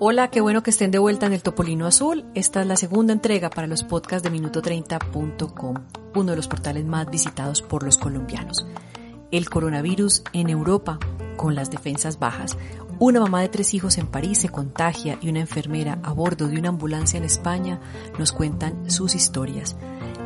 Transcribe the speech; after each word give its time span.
Hola, 0.00 0.30
qué 0.30 0.40
bueno 0.40 0.62
que 0.62 0.70
estén 0.70 0.92
de 0.92 1.00
vuelta 1.00 1.26
en 1.26 1.32
el 1.32 1.42
Topolino 1.42 1.86
Azul. 1.86 2.24
Esta 2.36 2.60
es 2.60 2.68
la 2.68 2.76
segunda 2.76 3.12
entrega 3.12 3.50
para 3.50 3.66
los 3.66 3.82
podcasts 3.82 4.22
de 4.22 4.30
Minuto30.com, 4.30 5.74
uno 6.14 6.30
de 6.30 6.36
los 6.36 6.46
portales 6.46 6.84
más 6.84 7.10
visitados 7.10 7.60
por 7.60 7.82
los 7.82 7.98
colombianos. 7.98 8.64
El 9.32 9.50
coronavirus 9.50 10.22
en 10.32 10.50
Europa, 10.50 11.00
con 11.36 11.56
las 11.56 11.72
defensas 11.72 12.20
bajas. 12.20 12.56
Una 13.00 13.18
mamá 13.18 13.40
de 13.40 13.48
tres 13.48 13.74
hijos 13.74 13.98
en 13.98 14.06
París 14.06 14.38
se 14.38 14.48
contagia 14.48 15.18
y 15.20 15.28
una 15.28 15.40
enfermera 15.40 15.98
a 16.04 16.12
bordo 16.12 16.46
de 16.46 16.56
una 16.56 16.68
ambulancia 16.68 17.18
en 17.18 17.24
España 17.24 17.80
nos 18.16 18.30
cuentan 18.30 18.88
sus 18.88 19.16
historias. 19.16 19.76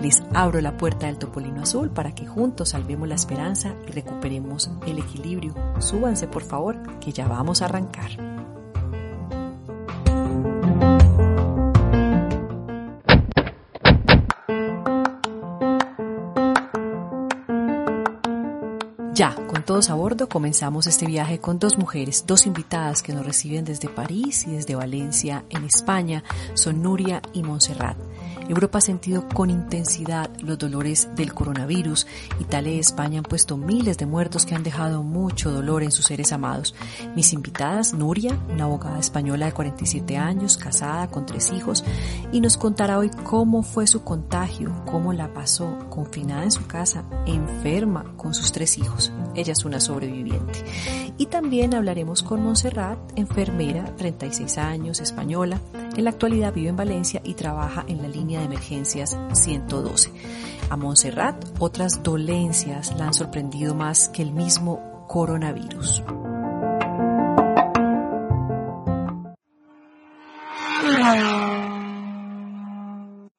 Les 0.03 0.21
abro 0.35 0.61
la 0.61 0.77
puerta 0.77 1.07
del 1.07 1.17
Topolino 1.17 1.63
Azul 1.63 1.91
para 1.91 2.13
que 2.13 2.27
juntos 2.27 2.71
salvemos 2.71 3.09
la 3.09 3.15
esperanza 3.15 3.77
y 3.87 3.93
recuperemos 3.93 4.69
el 4.85 4.99
equilibrio. 4.99 5.55
Súbanse 5.79 6.27
por 6.27 6.43
favor, 6.43 6.99
que 6.99 7.13
ya 7.13 7.29
vamos 7.29 7.63
a 7.63 7.67
arrancar. 7.67 8.11
Ya, 19.15 19.37
con 19.47 19.65
todos 19.65 19.89
a 19.89 19.95
bordo, 19.95 20.29
comenzamos 20.29 20.89
este 20.89 21.07
viaje 21.07 21.39
con 21.39 21.61
dos 21.61 21.79
mujeres, 21.79 22.25
dos 22.27 22.47
invitadas 22.47 23.05
que 23.05 23.13
nos 23.13 23.25
reciben 23.25 23.65
desde 23.65 23.89
París 23.89 24.49
y 24.49 24.51
desde 24.51 24.75
Valencia, 24.75 25.45
en 25.49 25.63
España, 25.63 26.25
son 26.55 26.83
Nuria 26.83 27.23
y 27.33 27.45
Montserrat. 27.45 27.97
Europa 28.49 28.79
ha 28.79 28.81
sentido 28.83 29.29
con 29.29 29.51
intensidad 29.51 30.31
los 30.41 30.59
dolores 30.59 31.09
del 31.15 31.33
coronavirus. 31.33 32.07
Italia 32.41 32.73
y 32.73 32.79
España 32.79 33.19
han 33.19 33.25
puesto 33.25 33.57
miles 33.57 33.99
de 33.99 34.07
muertos 34.07 34.47
que 34.47 34.55
han 34.55 34.63
dejado 34.63 35.03
mucho 35.03 35.51
dolor 35.51 35.83
en 35.83 35.91
sus 35.91 36.07
seres 36.07 36.33
amados. 36.33 36.75
Mis 37.15 37.33
invitadas, 37.33 37.95
Nuria, 37.95 38.39
una 38.53 38.65
abogada 38.65 38.99
española 38.99 39.47
de 39.47 39.53
47 39.53 40.17
años, 40.17 40.57
casada 40.57 41.09
con 41.09 41.27
tres 41.27 41.53
hijos, 41.53 41.85
y 42.33 42.41
nos 42.41 42.57
contará 42.57 42.99
hoy 42.99 43.11
cómo 43.25 43.63
fue 43.63 43.87
su 43.87 44.05
contagio, 44.05 44.73
cómo 44.87 45.13
la 45.13 45.33
pasó, 45.33 45.79
confinada 45.89 46.45
en 46.45 46.53
su 46.53 46.67
casa, 46.67 47.05
enferma 47.27 48.05
con 48.17 48.35
sus 48.35 48.53
tres 48.53 48.79
hijos. 48.79 49.13
Ella 49.35 49.53
es 49.53 49.65
una 49.65 49.81
sobreviviente. 49.81 50.65
Y 51.19 51.27
también 51.27 51.75
hablaremos 51.75 52.23
con 52.23 52.43
Montserrat, 52.43 52.99
enfermera, 53.17 53.95
36 53.97 54.59
años, 54.59 55.01
española. 55.01 55.61
En 55.95 56.05
la 56.05 56.11
actualidad 56.11 56.55
vive 56.55 56.71
en 56.71 56.77
Valencia 56.77 57.21
y 57.23 57.35
trabaja 57.35 57.85
en 57.87 58.01
la 58.01 58.09
línea 58.09 58.41
de 58.41 58.47
emergencias 58.47 59.19
112. 59.33 60.11
A 60.71 60.77
Montserrat, 60.77 61.37
otras 61.59 62.03
dolencias 62.03 62.97
la 62.97 63.09
han 63.09 63.15
sorprendido 63.15 63.75
más 63.75 64.09
que 64.09 64.23
el 64.23 64.33
mismo 64.33 65.07
coronavirus. 65.07 66.03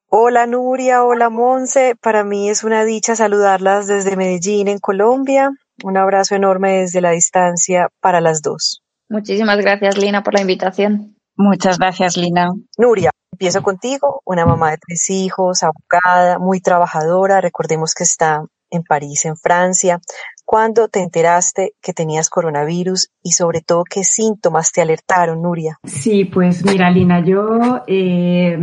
Hola 0.09 0.45
Nuria, 0.45 1.03
hola 1.03 1.31
Monse, 1.31 1.95
para 1.99 2.23
mí 2.23 2.49
es 2.49 2.63
una 2.63 2.85
dicha 2.85 3.15
saludarlas 3.15 3.87
desde 3.87 4.15
Medellín, 4.15 4.67
en 4.67 4.77
Colombia. 4.77 5.51
Un 5.83 5.97
abrazo 5.97 6.35
enorme 6.35 6.81
desde 6.81 7.01
la 7.01 7.11
distancia 7.11 7.89
para 7.99 8.21
las 8.21 8.43
dos. 8.43 8.83
Muchísimas 9.09 9.57
gracias 9.57 9.97
Lina 9.97 10.21
por 10.21 10.35
la 10.35 10.41
invitación. 10.41 11.12
Muchas 11.35 11.77
gracias 11.77 12.17
Lina. 12.17 12.51
Nuria, 12.77 13.11
Empiezo 13.33 13.63
contigo, 13.63 14.21
una 14.25 14.45
mamá 14.45 14.69
de 14.69 14.77
tres 14.77 15.09
hijos, 15.09 15.63
abogada, 15.63 16.37
muy 16.37 16.61
trabajadora, 16.61 17.41
recordemos 17.41 17.95
que 17.95 18.03
está 18.03 18.45
en 18.69 18.83
París, 18.83 19.25
en 19.25 19.35
Francia. 19.37 19.99
¿Cuándo 20.45 20.87
te 20.87 20.99
enteraste 20.99 21.73
que 21.81 21.93
tenías 21.93 22.29
coronavirus 22.29 23.09
y 23.23 23.31
sobre 23.31 23.61
todo 23.61 23.85
qué 23.89 24.03
síntomas 24.03 24.71
te 24.71 24.81
alertaron, 24.81 25.41
Nuria? 25.41 25.79
Sí, 25.83 26.25
pues 26.25 26.63
mira, 26.63 26.91
Lina, 26.91 27.25
yo 27.25 27.81
eh, 27.87 28.55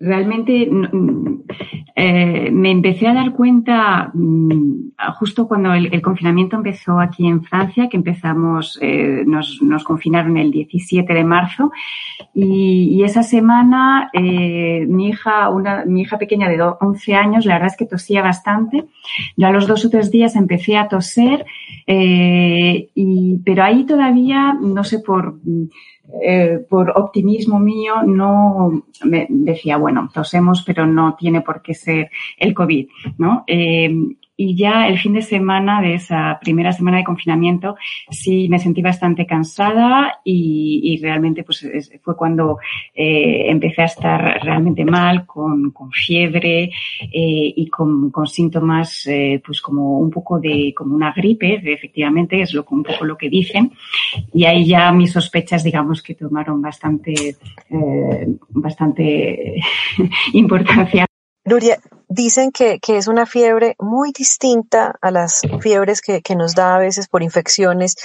realmente 0.00 0.70
eh, 1.96 2.50
me 2.52 2.70
empecé 2.70 3.08
a 3.08 3.14
dar 3.14 3.32
cuenta 3.32 4.10
mm, 4.14 4.90
justo 5.18 5.48
cuando 5.48 5.74
el, 5.74 6.00
confinamiento 6.00 6.56
empezó 6.56 7.00
aquí 7.00 7.26
en 7.26 7.42
Francia, 7.42 7.88
que 7.88 7.96
empezamos, 7.96 8.78
eh, 8.80 9.24
nos, 9.26 9.60
nos, 9.62 9.82
confinaron 9.82 10.36
el 10.36 10.52
17 10.52 11.12
de 11.12 11.24
marzo 11.24 11.72
y, 12.34 13.02
esa 13.02 13.22
semana 13.22 14.10
eh, 14.12 14.84
mi 14.86 15.08
hija, 15.08 15.48
una, 15.48 15.84
mi 15.86 16.02
hija 16.02 16.18
pequeña 16.18 16.48
de 16.48 16.60
11 16.60 17.14
años, 17.14 17.46
la 17.46 17.54
verdad 17.54 17.70
es 17.72 17.76
que 17.76 17.86
tosía 17.86 18.22
bastante. 18.22 18.84
Yo 19.36 19.46
a 19.46 19.50
los 19.50 19.66
dos 19.66 19.84
o 19.84 19.90
tres 19.90 20.10
días 20.10 20.36
empecé 20.36 20.76
a 20.76 20.88
toser, 20.88 21.46
pero 21.86 23.62
ahí 23.64 23.84
todavía, 23.84 24.52
no 24.60 24.84
sé 24.84 24.98
por 24.98 25.38
eh, 26.22 26.64
por 26.68 26.90
optimismo 26.96 27.58
mío, 27.58 28.02
no 28.06 28.84
me 29.04 29.26
decía, 29.28 29.76
bueno, 29.76 30.08
tosemos, 30.12 30.62
pero 30.66 30.86
no 30.86 31.16
tiene 31.16 31.42
por 31.42 31.62
qué 31.62 31.74
ser 31.74 32.10
el 32.38 32.54
COVID, 32.54 32.88
¿no? 33.18 33.44
Eh, 33.46 33.94
y 34.40 34.54
ya 34.54 34.86
el 34.86 35.00
fin 35.00 35.14
de 35.14 35.22
semana 35.22 35.82
de 35.82 35.94
esa 35.94 36.38
primera 36.40 36.72
semana 36.72 36.98
de 36.98 37.04
confinamiento 37.04 37.74
sí 38.08 38.48
me 38.48 38.60
sentí 38.60 38.80
bastante 38.80 39.26
cansada 39.26 40.20
y, 40.22 40.80
y 40.84 41.02
realmente 41.02 41.42
pues 41.42 41.68
fue 42.00 42.16
cuando 42.16 42.58
eh, 42.94 43.50
empecé 43.50 43.82
a 43.82 43.86
estar 43.86 44.40
realmente 44.44 44.84
mal, 44.84 45.26
con, 45.26 45.72
con 45.72 45.90
fiebre 45.90 46.70
eh, 47.00 47.52
y 47.56 47.66
con, 47.68 48.12
con 48.12 48.28
síntomas 48.28 49.08
eh, 49.08 49.42
pues 49.44 49.60
como 49.60 49.98
un 49.98 50.10
poco 50.10 50.38
de 50.38 50.72
como 50.72 50.94
una 50.94 51.12
gripe, 51.12 51.60
efectivamente 51.72 52.40
es 52.40 52.54
lo, 52.54 52.64
un 52.70 52.84
poco 52.84 53.04
lo 53.04 53.18
que 53.18 53.28
dicen. 53.28 53.72
Y 54.32 54.44
ahí 54.44 54.66
ya 54.66 54.92
mis 54.92 55.10
sospechas 55.10 55.64
digamos 55.64 56.00
que 56.00 56.14
tomaron 56.14 56.62
bastante, 56.62 57.34
bastante 58.50 59.60
importancia. 60.32 61.07
Nuria, 61.48 61.80
dicen 62.08 62.52
que, 62.52 62.78
que, 62.78 62.98
es 62.98 63.08
una 63.08 63.24
fiebre 63.24 63.74
muy 63.78 64.12
distinta 64.12 64.98
a 65.00 65.10
las 65.10 65.40
fiebres 65.60 66.02
que, 66.02 66.20
que, 66.20 66.36
nos 66.36 66.54
da 66.54 66.76
a 66.76 66.78
veces 66.78 67.08
por 67.08 67.22
infecciones. 67.22 67.96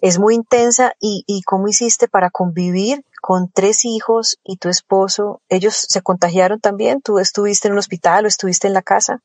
Es 0.00 0.20
muy 0.20 0.36
intensa 0.36 0.94
y, 1.00 1.24
y 1.26 1.42
cómo 1.42 1.66
hiciste 1.66 2.06
para 2.06 2.30
convivir 2.30 3.04
con 3.20 3.50
tres 3.50 3.84
hijos 3.84 4.38
y 4.44 4.56
tu 4.58 4.68
esposo. 4.68 5.40
¿Ellos 5.48 5.74
se 5.88 6.00
contagiaron 6.00 6.60
también? 6.60 7.02
¿Tú 7.02 7.18
estuviste 7.18 7.66
en 7.66 7.72
un 7.72 7.80
hospital 7.80 8.24
o 8.24 8.28
estuviste 8.28 8.68
en 8.68 8.74
la 8.74 8.82
casa? 8.82 9.20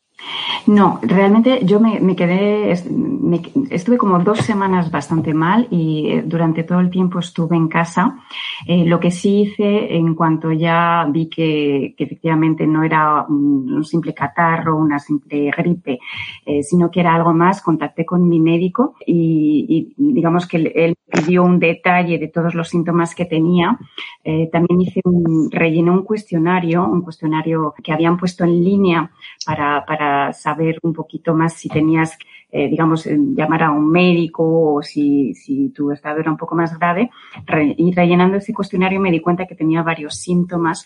No, 0.68 1.00
realmente 1.02 1.62
yo 1.64 1.80
me, 1.80 2.16
quedé, 2.16 2.72
estuve 2.72 3.98
como 3.98 4.20
dos 4.20 4.40
semanas 4.40 4.92
bastante 4.92 5.34
mal 5.34 5.68
y 5.72 6.10
eh, 6.10 6.24
durante 6.26 6.64
todo 6.64 6.82
el 6.82 6.90
tiempo 6.90 7.20
estuve 7.20 7.56
en 7.56 7.70
casa. 7.70 8.18
Eh, 8.66 8.84
lo 8.86 9.00
que 9.00 9.12
sí 9.12 9.42
hice 9.42 9.96
en 9.96 10.14
cuanto 10.14 10.52
ya 10.52 11.08
vi 11.10 11.30
que, 11.30 11.96
efectivamente 11.98 12.68
no 12.68 12.84
era 12.84 13.24
un, 13.30 13.86
simple 13.86 14.14
catarro, 14.14 14.76
una 14.76 15.00
simple 15.00 15.52
gripe, 15.56 16.00
eh, 16.46 16.64
sino 16.64 16.92
que 16.92 17.00
era 17.00 17.16
algo 17.16 17.34
más, 17.34 17.62
contacté 17.62 18.06
con 18.06 18.28
mi 18.28 18.40
médico 18.40 18.96
y, 19.06 19.94
digamos 19.96 20.48
que 20.48 20.58
él 20.58 20.96
pidió 21.10 21.44
un 21.44 21.60
detalle 21.60 22.18
de 22.18 22.28
todos 22.28 22.56
los 22.56 22.68
síntomas 22.68 23.16
que 23.16 23.26
tenía. 23.26 23.78
también 24.52 24.82
hice 24.82 25.00
un, 25.06 25.50
rellené 25.50 25.92
un 25.92 26.04
cuestionario, 26.04 26.86
un 26.86 27.02
cuestionario 27.02 27.74
que 27.82 27.94
habían 27.94 28.18
puesto 28.18 28.44
en 28.44 28.64
línea 28.64 29.12
para, 29.46 29.86
para 29.86 30.07
saber 30.34 30.80
un 30.84 30.94
poquito 30.94 31.34
más 31.34 31.54
si 31.54 31.70
tenías, 31.70 32.18
eh, 32.50 32.70
digamos, 32.70 33.06
eh, 33.06 33.18
llamar 33.36 33.64
a 33.64 33.72
un 33.72 33.90
médico 33.92 34.76
o 34.76 34.82
si, 34.82 35.34
si 35.34 35.70
tu 35.70 35.92
estado 35.92 36.20
era 36.20 36.32
un 36.32 36.38
poco 36.38 36.56
más 36.56 36.78
grave. 36.80 37.10
y 37.78 37.94
rellenando 37.94 38.38
ese 38.38 38.54
cuestionario 38.54 39.00
me 39.00 39.12
di 39.12 39.20
cuenta 39.20 39.46
que 39.46 39.56
tenía 39.56 39.84
varios 39.84 40.16
síntomas 40.16 40.86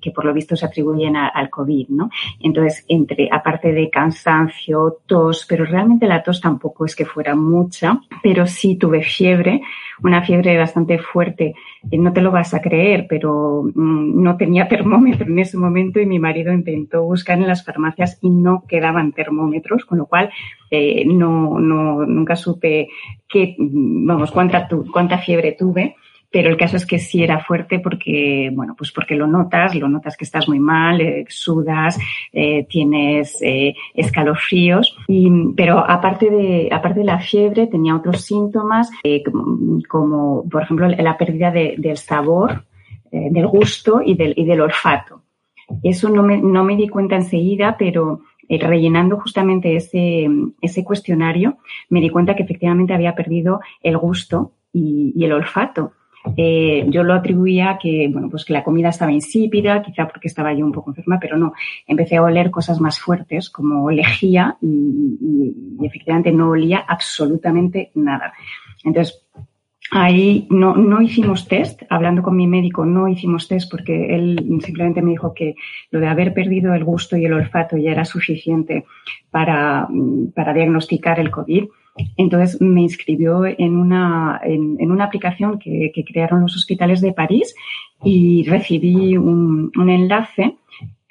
que 0.00 0.10
por 0.10 0.24
lo 0.24 0.32
visto 0.32 0.56
se 0.56 0.66
atribuyen 0.66 1.16
al 1.16 1.50
COVID, 1.50 1.88
¿no? 1.90 2.10
Entonces, 2.40 2.84
entre, 2.88 3.28
aparte 3.30 3.72
de 3.72 3.90
cansancio, 3.90 4.98
tos, 5.06 5.46
pero 5.48 5.64
realmente 5.64 6.06
la 6.06 6.22
tos 6.22 6.40
tampoco 6.40 6.84
es 6.84 6.96
que 6.96 7.04
fuera 7.04 7.36
mucha, 7.36 8.00
pero 8.22 8.46
sí 8.46 8.76
tuve 8.76 9.02
fiebre, 9.02 9.62
una 10.02 10.22
fiebre 10.22 10.58
bastante 10.58 10.98
fuerte 10.98 11.54
no 11.82 12.12
te 12.12 12.20
lo 12.20 12.30
vas 12.30 12.54
a 12.54 12.60
creer, 12.60 13.06
pero 13.08 13.62
mm, 13.74 14.22
no 14.22 14.36
tenía 14.36 14.68
termómetro 14.68 15.26
en 15.26 15.38
ese 15.38 15.56
momento 15.56 16.00
y 16.00 16.06
mi 16.06 16.18
marido 16.18 16.52
intentó 16.52 17.02
buscar 17.04 17.38
en 17.38 17.46
las 17.46 17.64
farmacias 17.64 18.18
y 18.20 18.30
no 18.30 18.64
quedaban 18.66 19.12
termómetros, 19.12 19.84
con 19.84 19.98
lo 19.98 20.06
cual 20.06 20.30
eh, 20.70 21.04
no, 21.06 21.58
no, 21.58 22.04
nunca 22.06 22.36
supe 22.36 22.88
qué, 23.28 23.56
vamos, 23.58 24.30
cuánta, 24.30 24.68
cuánta 24.92 25.18
fiebre 25.18 25.52
tuve 25.52 25.96
pero 26.30 26.50
el 26.50 26.56
caso 26.56 26.76
es 26.76 26.84
que 26.84 26.98
sí 26.98 27.22
era 27.22 27.42
fuerte 27.42 27.78
porque, 27.78 28.50
bueno, 28.52 28.74
pues 28.76 28.92
porque 28.92 29.14
lo 29.14 29.26
notas, 29.26 29.74
lo 29.74 29.88
notas 29.88 30.16
que 30.16 30.24
estás 30.24 30.46
muy 30.48 30.60
mal, 30.60 31.00
eh, 31.00 31.24
sudas, 31.28 31.98
eh, 32.32 32.66
tienes 32.68 33.40
eh, 33.40 33.74
escalofríos, 33.94 34.96
y, 35.08 35.30
pero 35.56 35.78
aparte 35.78 36.28
de, 36.30 36.68
aparte 36.70 37.00
de 37.00 37.06
la 37.06 37.18
fiebre 37.18 37.66
tenía 37.66 37.96
otros 37.96 38.20
síntomas 38.22 38.90
como, 39.88 40.48
por 40.48 40.62
ejemplo, 40.62 40.88
la 40.88 41.16
pérdida 41.16 41.50
del 41.50 41.96
sabor, 41.96 42.64
del 43.10 43.46
gusto 43.46 44.02
y 44.04 44.14
del, 44.14 44.34
y 44.36 44.44
del 44.44 44.60
olfato. 44.60 45.22
Eso 45.82 46.10
no 46.10 46.22
me, 46.22 46.38
no 46.38 46.62
me 46.62 46.76
di 46.76 46.88
cuenta 46.88 47.16
enseguida, 47.16 47.76
pero 47.78 48.20
eh, 48.48 48.58
rellenando 48.58 49.18
justamente 49.18 49.76
ese, 49.76 50.28
ese 50.60 50.84
cuestionario, 50.84 51.58
me 51.88 52.00
di 52.00 52.08
cuenta 52.10 52.34
que 52.34 52.42
efectivamente 52.42 52.94
había 52.94 53.14
perdido 53.14 53.60
el 53.82 53.98
gusto 53.98 54.52
y, 54.72 55.12
el 55.22 55.32
olfato. 55.32 55.92
Eh, 56.36 56.84
yo 56.88 57.04
lo 57.04 57.14
atribuía 57.14 57.70
a 57.70 57.78
que, 57.78 58.08
bueno, 58.10 58.28
pues 58.28 58.44
que 58.44 58.52
la 58.52 58.64
comida 58.64 58.88
estaba 58.88 59.12
insípida, 59.12 59.82
quizá 59.82 60.06
porque 60.08 60.28
estaba 60.28 60.52
yo 60.52 60.64
un 60.64 60.72
poco 60.72 60.90
enferma, 60.90 61.18
pero 61.20 61.36
no. 61.36 61.52
Empecé 61.86 62.16
a 62.16 62.22
oler 62.22 62.50
cosas 62.50 62.80
más 62.80 62.98
fuertes, 62.98 63.50
como 63.50 63.90
lejía, 63.90 64.56
y, 64.60 65.18
y, 65.80 65.86
efectivamente 65.86 66.32
no 66.32 66.50
olía 66.50 66.84
absolutamente 66.86 67.92
nada. 67.94 68.32
Entonces, 68.84 69.26
Ahí 69.90 70.46
no, 70.50 70.76
no 70.76 71.00
hicimos 71.00 71.48
test, 71.48 71.82
hablando 71.88 72.22
con 72.22 72.36
mi 72.36 72.46
médico 72.46 72.84
no 72.84 73.08
hicimos 73.08 73.48
test 73.48 73.70
porque 73.70 74.14
él 74.14 74.60
simplemente 74.62 75.00
me 75.00 75.12
dijo 75.12 75.32
que 75.32 75.54
lo 75.90 76.00
de 76.00 76.08
haber 76.08 76.34
perdido 76.34 76.74
el 76.74 76.84
gusto 76.84 77.16
y 77.16 77.24
el 77.24 77.32
olfato 77.32 77.76
ya 77.78 77.92
era 77.92 78.04
suficiente 78.04 78.84
para, 79.30 79.88
para 80.34 80.52
diagnosticar 80.52 81.18
el 81.20 81.30
COVID. 81.30 81.64
Entonces 82.16 82.60
me 82.60 82.82
inscribió 82.82 83.44
en 83.46 83.76
una, 83.76 84.40
en, 84.44 84.76
en 84.78 84.90
una 84.90 85.04
aplicación 85.04 85.58
que, 85.58 85.90
que, 85.92 86.04
crearon 86.04 86.42
los 86.42 86.54
hospitales 86.54 87.00
de 87.00 87.12
París 87.12 87.54
y 88.04 88.44
recibí 88.44 89.16
un, 89.16 89.72
un 89.74 89.90
enlace 89.90 90.54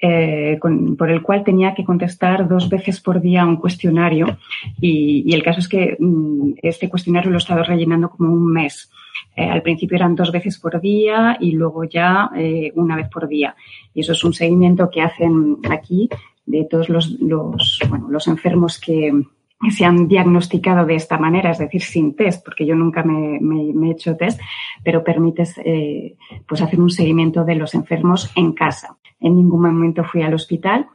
eh, 0.00 0.58
con, 0.60 0.96
por 0.96 1.10
el 1.10 1.22
cual 1.22 1.42
tenía 1.42 1.74
que 1.74 1.84
contestar 1.84 2.46
dos 2.46 2.68
veces 2.68 3.00
por 3.00 3.20
día 3.20 3.44
un 3.44 3.56
cuestionario 3.56 4.38
y, 4.80 5.34
el 5.34 5.42
caso 5.42 5.58
es 5.58 5.68
que 5.68 5.96
mm, 5.98 6.52
este 6.62 6.88
cuestionario 6.88 7.30
lo 7.30 7.36
he 7.36 7.38
estado 7.38 7.64
rellenando 7.64 8.10
como 8.10 8.32
un 8.32 8.52
mes. 8.52 8.90
Eh, 9.34 9.44
al 9.44 9.62
principio 9.62 9.96
eran 9.96 10.14
dos 10.14 10.30
veces 10.30 10.58
por 10.58 10.80
día 10.80 11.36
y 11.40 11.52
luego 11.52 11.82
ya 11.82 12.30
eh, 12.36 12.72
una 12.76 12.94
vez 12.94 13.08
por 13.08 13.26
día. 13.26 13.56
Y 13.92 14.00
eso 14.00 14.12
es 14.12 14.22
un 14.22 14.34
seguimiento 14.34 14.88
que 14.88 15.00
hacen 15.00 15.58
aquí 15.68 16.08
de 16.46 16.64
todos 16.64 16.88
los, 16.88 17.18
los, 17.20 18.28
enfermos 18.28 18.80
que, 18.80 19.12
se 19.70 19.84
han 19.84 20.06
diagnosticado 20.06 20.86
de 20.86 20.94
esta 20.94 21.18
manera, 21.18 21.50
es 21.50 21.58
decir, 21.58 21.82
sin 21.82 22.14
test, 22.14 22.44
porque 22.44 22.64
yo 22.64 22.76
nunca 22.76 23.02
me 23.02 23.88
he 23.88 23.90
hecho 23.90 24.16
test, 24.16 24.40
pero 24.84 25.02
permites 25.02 25.58
eh, 25.64 26.16
pues 26.46 26.62
hacer 26.62 26.80
un 26.80 26.90
seguimiento 26.90 27.44
de 27.44 27.56
los 27.56 27.74
enfermos 27.74 28.30
en 28.36 28.52
casa. 28.52 28.97
En 29.20 29.36
ningún 29.36 29.62
momento 29.62 30.04
fui 30.04 30.22
al 30.22 30.34
hospital. 30.34 30.86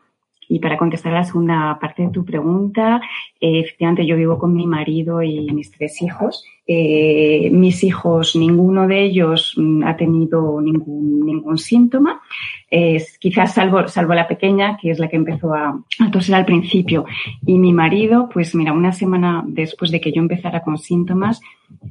Y 0.49 0.59
para 0.59 0.77
contestar 0.77 1.13
a 1.13 1.19
la 1.19 1.23
segunda 1.23 1.77
parte 1.79 2.03
de 2.03 2.09
tu 2.09 2.25
pregunta, 2.25 3.01
eh, 3.39 3.61
efectivamente 3.61 4.05
yo 4.05 4.15
vivo 4.15 4.37
con 4.37 4.53
mi 4.53 4.67
marido 4.67 5.21
y 5.23 5.51
mis 5.51 5.71
tres 5.71 6.01
hijos. 6.01 6.43
Eh, 6.67 7.49
mis 7.51 7.83
hijos, 7.83 8.35
ninguno 8.35 8.87
de 8.87 9.03
ellos 9.03 9.53
mm, 9.57 9.83
ha 9.83 9.97
tenido 9.97 10.61
ningún, 10.61 11.57
síntoma. 11.57 12.21
Eh, 12.69 13.03
quizás 13.19 13.53
salvo, 13.53 13.87
salvo 13.87 14.13
la 14.13 14.27
pequeña, 14.27 14.77
que 14.77 14.91
es 14.91 14.99
la 14.99 15.07
que 15.07 15.17
empezó 15.17 15.53
a, 15.53 15.79
a, 15.99 16.11
toser 16.11 16.35
al 16.35 16.45
principio. 16.45 17.05
Y 17.45 17.57
mi 17.57 17.73
marido, 17.73 18.29
pues 18.31 18.53
mira, 18.55 18.73
una 18.73 18.91
semana 18.91 19.43
después 19.45 19.91
de 19.91 20.01
que 20.01 20.11
yo 20.11 20.21
empezara 20.21 20.61
con 20.61 20.77
síntomas, 20.77 21.41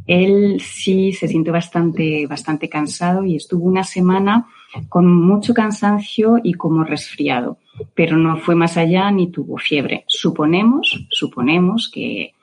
él 0.07 0.61
sí 0.61 1.13
se 1.13 1.29
sintió 1.29 1.53
bastante, 1.53 2.27
bastante 2.27 2.69
cansado 2.69 3.25
y 3.25 3.37
estuvo 3.37 3.65
una 3.65 3.85
semana 3.85 4.47
con 4.89 5.13
mucho 5.13 5.55
cansancio 5.55 6.39
y 6.43 6.55
como 6.55 6.85
resfriado, 6.85 7.59
pero 7.95 8.17
no 8.17 8.37
fue 8.37 8.55
más 8.55 8.77
allá 8.77 9.11
ni 9.11 9.31
tuvo 9.31 9.59
fiebre. 9.59 10.05
Suponemos, 10.07 11.07
suponemos 11.11 11.91
que, 11.93 12.35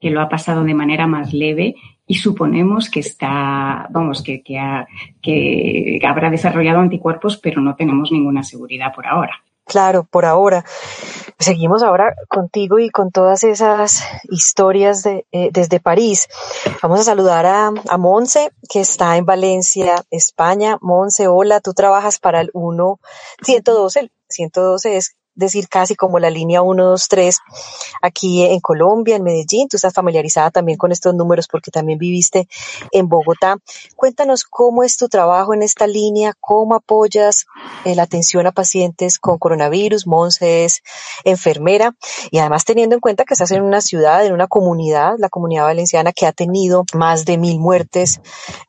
que 0.00 0.10
lo 0.10 0.20
ha 0.20 0.28
pasado 0.28 0.64
de 0.64 0.74
manera 0.74 1.06
más 1.06 1.32
leve 1.32 1.76
y 2.06 2.14
suponemos 2.16 2.90
que 2.90 3.00
está, 3.00 3.86
vamos, 3.90 4.22
que, 4.22 4.42
que, 4.42 4.58
ha, 4.58 4.86
que 5.22 6.00
habrá 6.06 6.30
desarrollado 6.30 6.80
anticuerpos, 6.80 7.36
pero 7.38 7.60
no 7.60 7.74
tenemos 7.74 8.12
ninguna 8.12 8.42
seguridad 8.42 8.94
por 8.94 9.06
ahora. 9.06 9.42
Claro, 9.64 10.04
por 10.04 10.24
ahora. 10.24 10.64
Seguimos 11.38 11.82
ahora 11.82 12.14
contigo 12.28 12.78
y 12.78 12.90
con 12.90 13.10
todas 13.10 13.44
esas 13.44 14.02
historias 14.24 15.02
de, 15.02 15.26
eh, 15.32 15.50
desde 15.52 15.80
París. 15.80 16.28
Vamos 16.82 17.00
a 17.00 17.04
saludar 17.04 17.44
a, 17.46 17.72
a 17.88 17.98
Monse, 17.98 18.50
que 18.68 18.80
está 18.80 19.16
en 19.16 19.24
Valencia, 19.24 20.04
España. 20.10 20.78
Monse, 20.80 21.28
hola, 21.28 21.60
tú 21.60 21.74
trabajas 21.74 22.18
para 22.18 22.40
el 22.40 22.50
1, 22.52 23.00
112, 23.42 24.00
el 24.00 24.12
112 24.28 24.96
es 24.96 25.16
decir 25.34 25.68
casi 25.68 25.94
como 25.94 26.18
la 26.18 26.30
línea 26.30 26.62
1, 26.62 26.84
2, 26.84 27.08
3 27.08 27.38
aquí 28.02 28.44
en 28.44 28.60
Colombia, 28.60 29.16
en 29.16 29.22
Medellín. 29.22 29.68
Tú 29.68 29.76
estás 29.76 29.92
familiarizada 29.92 30.50
también 30.50 30.78
con 30.78 30.92
estos 30.92 31.14
números 31.14 31.48
porque 31.48 31.70
también 31.70 31.98
viviste 31.98 32.48
en 32.92 33.08
Bogotá. 33.08 33.56
Cuéntanos 33.96 34.44
cómo 34.44 34.82
es 34.82 34.96
tu 34.96 35.08
trabajo 35.08 35.54
en 35.54 35.62
esta 35.62 35.86
línea, 35.86 36.34
cómo 36.40 36.74
apoyas 36.76 37.46
eh, 37.84 37.94
la 37.94 38.04
atención 38.04 38.46
a 38.46 38.52
pacientes 38.52 39.18
con 39.18 39.38
coronavirus. 39.38 40.06
Monse 40.06 40.64
es 40.64 40.82
enfermera 41.24 41.94
y 42.30 42.38
además 42.38 42.64
teniendo 42.64 42.94
en 42.94 43.00
cuenta 43.00 43.24
que 43.24 43.34
estás 43.34 43.50
en 43.50 43.62
una 43.62 43.80
ciudad, 43.80 44.24
en 44.24 44.32
una 44.32 44.46
comunidad, 44.46 45.14
la 45.18 45.28
comunidad 45.28 45.64
valenciana 45.64 46.12
que 46.12 46.26
ha 46.26 46.32
tenido 46.32 46.84
más 46.94 47.24
de 47.24 47.38
mil 47.38 47.58
muertes 47.58 48.20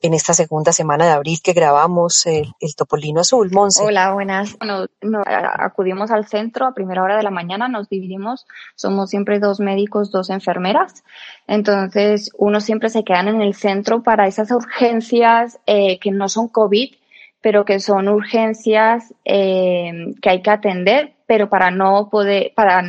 en 0.02 0.14
esta 0.14 0.34
segunda 0.34 0.72
semana 0.72 1.06
de 1.06 1.12
abril 1.12 1.40
que 1.44 1.54
grabamos 1.54 2.26
el, 2.26 2.54
el 2.60 2.76
Topolino 2.76 3.22
Azul. 3.22 3.52
Monse. 3.52 3.84
Hola, 3.84 4.14
buenas. 4.14 4.58
Bueno, 4.58 4.88
no, 5.02 5.24
acudimos 5.26 6.12
al 6.12 6.28
centro 6.28 6.55
a 6.64 6.74
primera 6.74 7.04
hora 7.04 7.18
de 7.18 7.24
la 7.24 7.32
mañana, 7.32 7.68
nos 7.68 7.90
dividimos, 7.90 8.46
somos 8.76 9.10
siempre 9.10 9.40
dos 9.40 9.60
médicos, 9.60 10.12
dos 10.12 10.30
enfermeras, 10.30 11.04
entonces 11.48 12.32
uno 12.38 12.62
siempre 12.62 12.88
se 12.88 13.04
quedan 13.04 13.28
en 13.28 13.42
el 13.42 13.54
centro 13.54 14.02
para 14.02 14.28
esas 14.28 14.52
urgencias 14.52 15.60
eh, 15.66 16.00
que 16.00 16.12
no 16.12 16.30
son 16.30 16.48
COVID, 16.48 16.96
pero 17.42 17.66
que 17.66 17.82
son 17.82 18.08
urgencias 18.08 19.14
eh, 19.26 20.14
que 20.22 20.30
hay 20.30 20.42
que 20.42 20.52
atender, 20.52 21.15
pero 21.26 21.50
para 21.50 21.72
no 21.72 22.10
poder, 22.10 22.52
para 22.56 22.84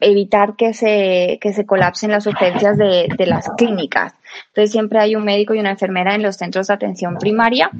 evitar 0.00 0.56
que 0.56 0.72
se, 0.72 1.38
que 1.40 1.52
se 1.52 1.66
colapsen 1.66 2.10
las 2.10 2.26
urgencias 2.26 2.78
de, 2.78 3.08
de 3.16 3.26
las 3.26 3.48
clínicas. 3.56 4.14
Entonces 4.48 4.70
siempre 4.70 5.00
hay 5.00 5.16
un 5.16 5.24
médico 5.24 5.54
y 5.54 5.58
una 5.58 5.72
enfermera 5.72 6.14
en 6.14 6.22
los 6.22 6.36
centros 6.36 6.68
de 6.68 6.74
atención 6.74 7.16
primaria 7.18 7.70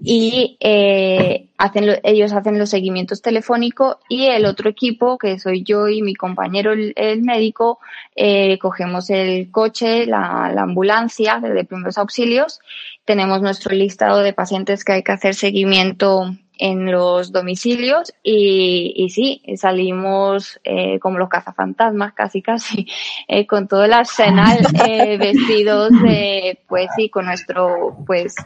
y 0.00 0.56
eh, 0.60 1.46
hacen 1.56 1.86
lo, 1.86 1.94
ellos 2.02 2.32
hacen 2.32 2.58
los 2.58 2.70
seguimientos 2.70 3.22
telefónicos 3.22 3.96
y 4.08 4.26
el 4.26 4.44
otro 4.44 4.68
equipo, 4.68 5.16
que 5.16 5.38
soy 5.38 5.62
yo 5.62 5.88
y 5.88 6.02
mi 6.02 6.14
compañero 6.14 6.72
el, 6.72 6.92
el 6.96 7.22
médico, 7.22 7.78
eh, 8.16 8.58
cogemos 8.58 9.08
el 9.08 9.50
coche, 9.50 10.04
la, 10.04 10.50
la 10.52 10.62
ambulancia 10.62 11.38
de 11.38 11.64
primeros 11.64 11.96
auxilios, 11.96 12.60
tenemos 13.04 13.42
nuestro 13.42 13.74
listado 13.74 14.20
de 14.20 14.32
pacientes 14.32 14.84
que 14.84 14.92
hay 14.92 15.02
que 15.02 15.12
hacer 15.12 15.34
seguimiento 15.34 16.34
en 16.58 16.90
los 16.90 17.32
domicilios 17.32 18.14
y, 18.22 18.92
y 18.96 19.10
sí, 19.10 19.42
salimos 19.56 20.60
eh, 20.62 20.98
como 21.00 21.18
los 21.18 21.28
cazafantasmas 21.28 22.12
casi 22.12 22.42
casi, 22.42 22.86
eh, 23.28 23.46
con 23.46 23.66
todo 23.66 23.84
el 23.84 23.92
arsenal 23.92 24.58
eh, 24.88 25.18
vestidos 25.18 25.90
de, 25.90 26.60
pues 26.68 26.88
sí, 26.96 27.08
con 27.10 27.26
nuestro, 27.26 27.96
pues 28.06 28.36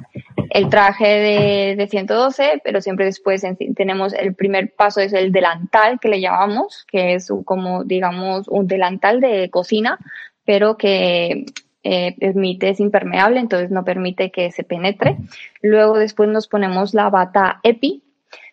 el 0.51 0.71
traje 0.71 1.07
de, 1.07 1.77
de 1.77 1.87
112, 1.87 2.63
pero 2.65 2.81
siempre 2.81 3.05
después 3.05 3.45
en, 3.45 3.57
tenemos 3.75 4.15
el 4.15 4.35
primer 4.35 4.73
paso 4.75 5.01
es 5.01 5.13
el 5.13 5.31
delantal 5.31 6.01
que 6.01 6.09
le 6.09 6.21
llamamos, 6.21 6.87
que 6.91 7.15
es 7.15 7.31
como 7.45 7.85
digamos 7.85 8.49
un 8.49 8.67
delantal 8.67 9.21
de 9.21 9.51
cocina, 9.51 9.99
pero 10.47 10.79
que 10.79 11.45
eh, 11.91 12.15
permite, 12.21 12.69
es 12.69 12.81
impermeable, 12.81 13.41
entonces 13.41 13.71
no 13.71 13.83
permite 13.83 14.31
que 14.31 14.53
se 14.53 14.63
penetre. 14.63 15.17
Luego 15.63 15.97
después 15.97 16.29
nos 16.29 16.47
ponemos 16.47 16.93
la 16.93 17.09
bata 17.09 17.61
EPI, 17.63 18.03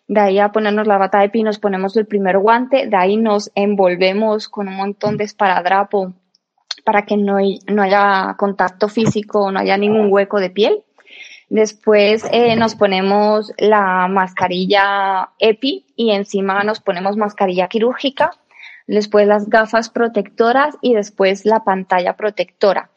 de 0.08 0.20
ahí 0.20 0.38
a 0.38 0.52
ponernos 0.52 0.86
la 0.86 0.96
bata 0.96 1.22
EPI 1.22 1.42
nos 1.42 1.58
ponemos 1.58 1.94
el 1.98 2.06
primer 2.06 2.38
guante, 2.38 2.86
de 2.86 2.96
ahí 2.96 3.18
nos 3.18 3.50
envolvemos 3.54 4.48
con 4.48 4.68
un 4.68 4.76
montón 4.76 5.18
de 5.18 5.24
esparadrapo 5.24 6.14
para 6.82 7.02
que 7.02 7.18
no, 7.18 7.36
no 7.66 7.82
haya 7.82 8.36
contacto 8.38 8.88
físico, 8.88 9.52
no 9.52 9.60
haya 9.60 9.76
ningún 9.76 10.10
hueco 10.10 10.40
de 10.40 10.48
piel. 10.48 10.82
Después 11.50 12.24
eh, 12.32 12.56
nos 12.56 12.74
ponemos 12.74 13.52
la 13.58 14.08
mascarilla 14.08 15.28
EPI 15.38 15.84
y 15.94 16.12
encima 16.12 16.64
nos 16.64 16.80
ponemos 16.80 17.18
mascarilla 17.18 17.68
quirúrgica, 17.68 18.30
después 18.86 19.26
las 19.26 19.50
gafas 19.50 19.90
protectoras 19.90 20.74
y 20.80 20.94
después 20.94 21.44
la 21.44 21.64
pantalla 21.64 22.16
protectora 22.16 22.88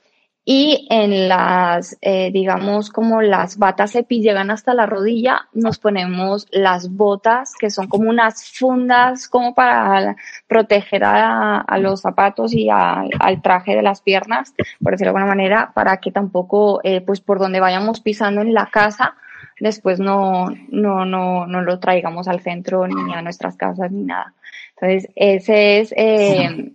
y 0.52 0.88
en 0.90 1.30
las, 1.30 1.96
eh, 2.02 2.32
digamos, 2.34 2.90
como 2.90 3.22
las 3.22 3.60
batas 3.60 3.94
EPI 3.96 4.24
llegan 4.24 4.50
hasta 4.50 4.74
la 4.74 4.88
rodilla, 4.88 5.48
nos 5.54 5.78
ponemos 5.78 6.48
las 6.50 6.90
botas, 6.92 7.54
que 7.54 7.70
son 7.70 7.88
como 7.88 8.10
unas 8.10 8.50
fundas 8.50 9.28
como 9.28 9.54
para 9.54 10.16
proteger 10.48 11.04
a, 11.04 11.62
a 11.62 11.78
los 11.78 12.02
zapatos 12.02 12.52
y 12.56 12.68
a, 12.68 13.04
al 13.20 13.44
traje 13.44 13.76
de 13.76 13.84
las 13.84 14.02
piernas, 14.02 14.56
por 14.82 14.94
decirlo 14.94 15.14
de 15.14 15.20
alguna 15.20 15.36
manera, 15.36 15.72
para 15.76 15.98
que 15.98 16.10
tampoco, 16.10 16.82
eh, 16.84 17.02
pues 17.02 17.22
por 17.22 17.38
donde 17.38 17.60
vayamos 17.60 18.02
pisando 18.02 18.42
en 18.42 18.56
la 18.56 18.66
casa, 18.72 19.18
después 19.60 20.00
no, 20.00 20.48
no, 20.70 21.06
no, 21.06 21.46
no 21.46 21.62
lo 21.62 21.80
traigamos 21.80 22.28
al 22.28 22.40
centro 22.40 22.88
ni 22.88 23.14
a 23.14 23.22
nuestras 23.22 23.56
casas 23.56 23.92
ni 23.92 24.02
nada. 24.02 24.34
Entonces, 24.82 25.12
ese 25.16 25.80
es 25.82 25.94
eh, 25.96 26.74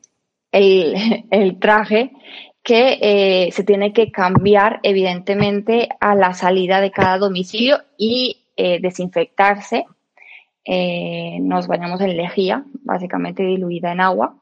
el, 0.52 1.24
el 1.32 1.58
traje 1.58 2.12
que 2.64 2.98
eh, 3.02 3.52
se 3.52 3.62
tiene 3.62 3.92
que 3.92 4.10
cambiar 4.10 4.80
evidentemente 4.82 5.90
a 6.00 6.14
la 6.14 6.32
salida 6.32 6.80
de 6.80 6.90
cada 6.90 7.18
domicilio 7.18 7.76
y 7.98 8.46
eh, 8.56 8.80
desinfectarse. 8.80 9.84
Eh, 10.64 11.36
nos 11.42 11.66
bañamos 11.66 12.00
en 12.00 12.16
lejía, 12.16 12.64
básicamente 12.82 13.42
diluida 13.42 13.92
en 13.92 14.00
agua. 14.00 14.40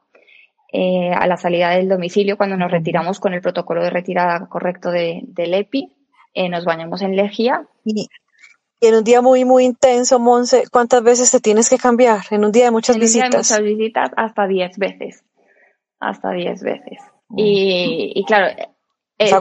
a 0.73 1.27
la 1.27 1.37
salida 1.37 1.71
del 1.71 1.89
domicilio, 1.89 2.37
cuando 2.37 2.55
nos 2.57 2.71
retiramos 2.71 3.19
con 3.19 3.33
el 3.33 3.41
protocolo 3.41 3.83
de 3.83 3.89
retirada 3.89 4.47
correcto 4.47 4.89
de, 4.89 5.21
del 5.27 5.53
EPI, 5.53 5.91
nos 6.49 6.63
bañamos 6.65 7.01
en 7.01 7.15
lejía. 7.15 7.67
Y, 7.83 8.07
en 8.81 8.95
un 8.95 9.03
día 9.03 9.21
muy, 9.21 9.45
muy 9.45 9.65
intenso, 9.65 10.17
Monse, 10.17 10.63
¿cuántas 10.71 11.03
veces 11.03 11.29
te 11.29 11.39
tienes 11.39 11.69
que 11.69 11.77
cambiar? 11.77 12.21
En 12.31 12.43
un 12.43 12.51
día 12.51 12.65
de 12.65 12.71
muchas 12.71 12.97
visitas. 12.97 13.29
de 13.29 13.37
muchas 13.37 13.61
visitas, 13.61 14.11
hasta 14.15 14.47
10 14.47 14.77
veces. 14.77 15.23
Hasta 15.99 16.31
10 16.31 16.63
veces. 16.63 17.12
Y, 17.35 18.13
y, 18.15 18.23
claro, 18.25 18.55
eh, 19.17 19.31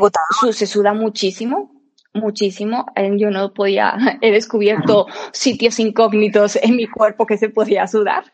se 0.53 0.67
suda 0.67 0.95
muchísimo, 0.95 1.73
muchísimo. 2.15 2.87
Yo 3.17 3.31
no 3.31 3.53
podía, 3.53 3.97
he 4.21 4.31
descubierto 4.31 5.07
sitios 5.33 5.79
incógnitos 5.79 6.57
en 6.57 6.77
mi 6.77 6.87
cuerpo 6.87 7.27
que 7.27 7.39
se 7.39 7.49
podía 7.49 7.87
sudar. 7.87 8.25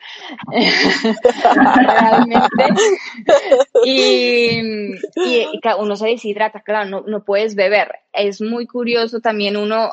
Realmente. 1.55 2.65
Y, 3.85 4.61
y, 5.17 5.61
uno 5.79 5.97
se 5.97 6.09
deshidrata, 6.09 6.61
claro, 6.61 6.89
no, 6.89 7.03
no 7.07 7.25
puedes 7.25 7.55
beber. 7.55 7.93
Es 8.13 8.41
muy 8.41 8.67
curioso 8.67 9.21
también 9.21 9.57
uno 9.57 9.93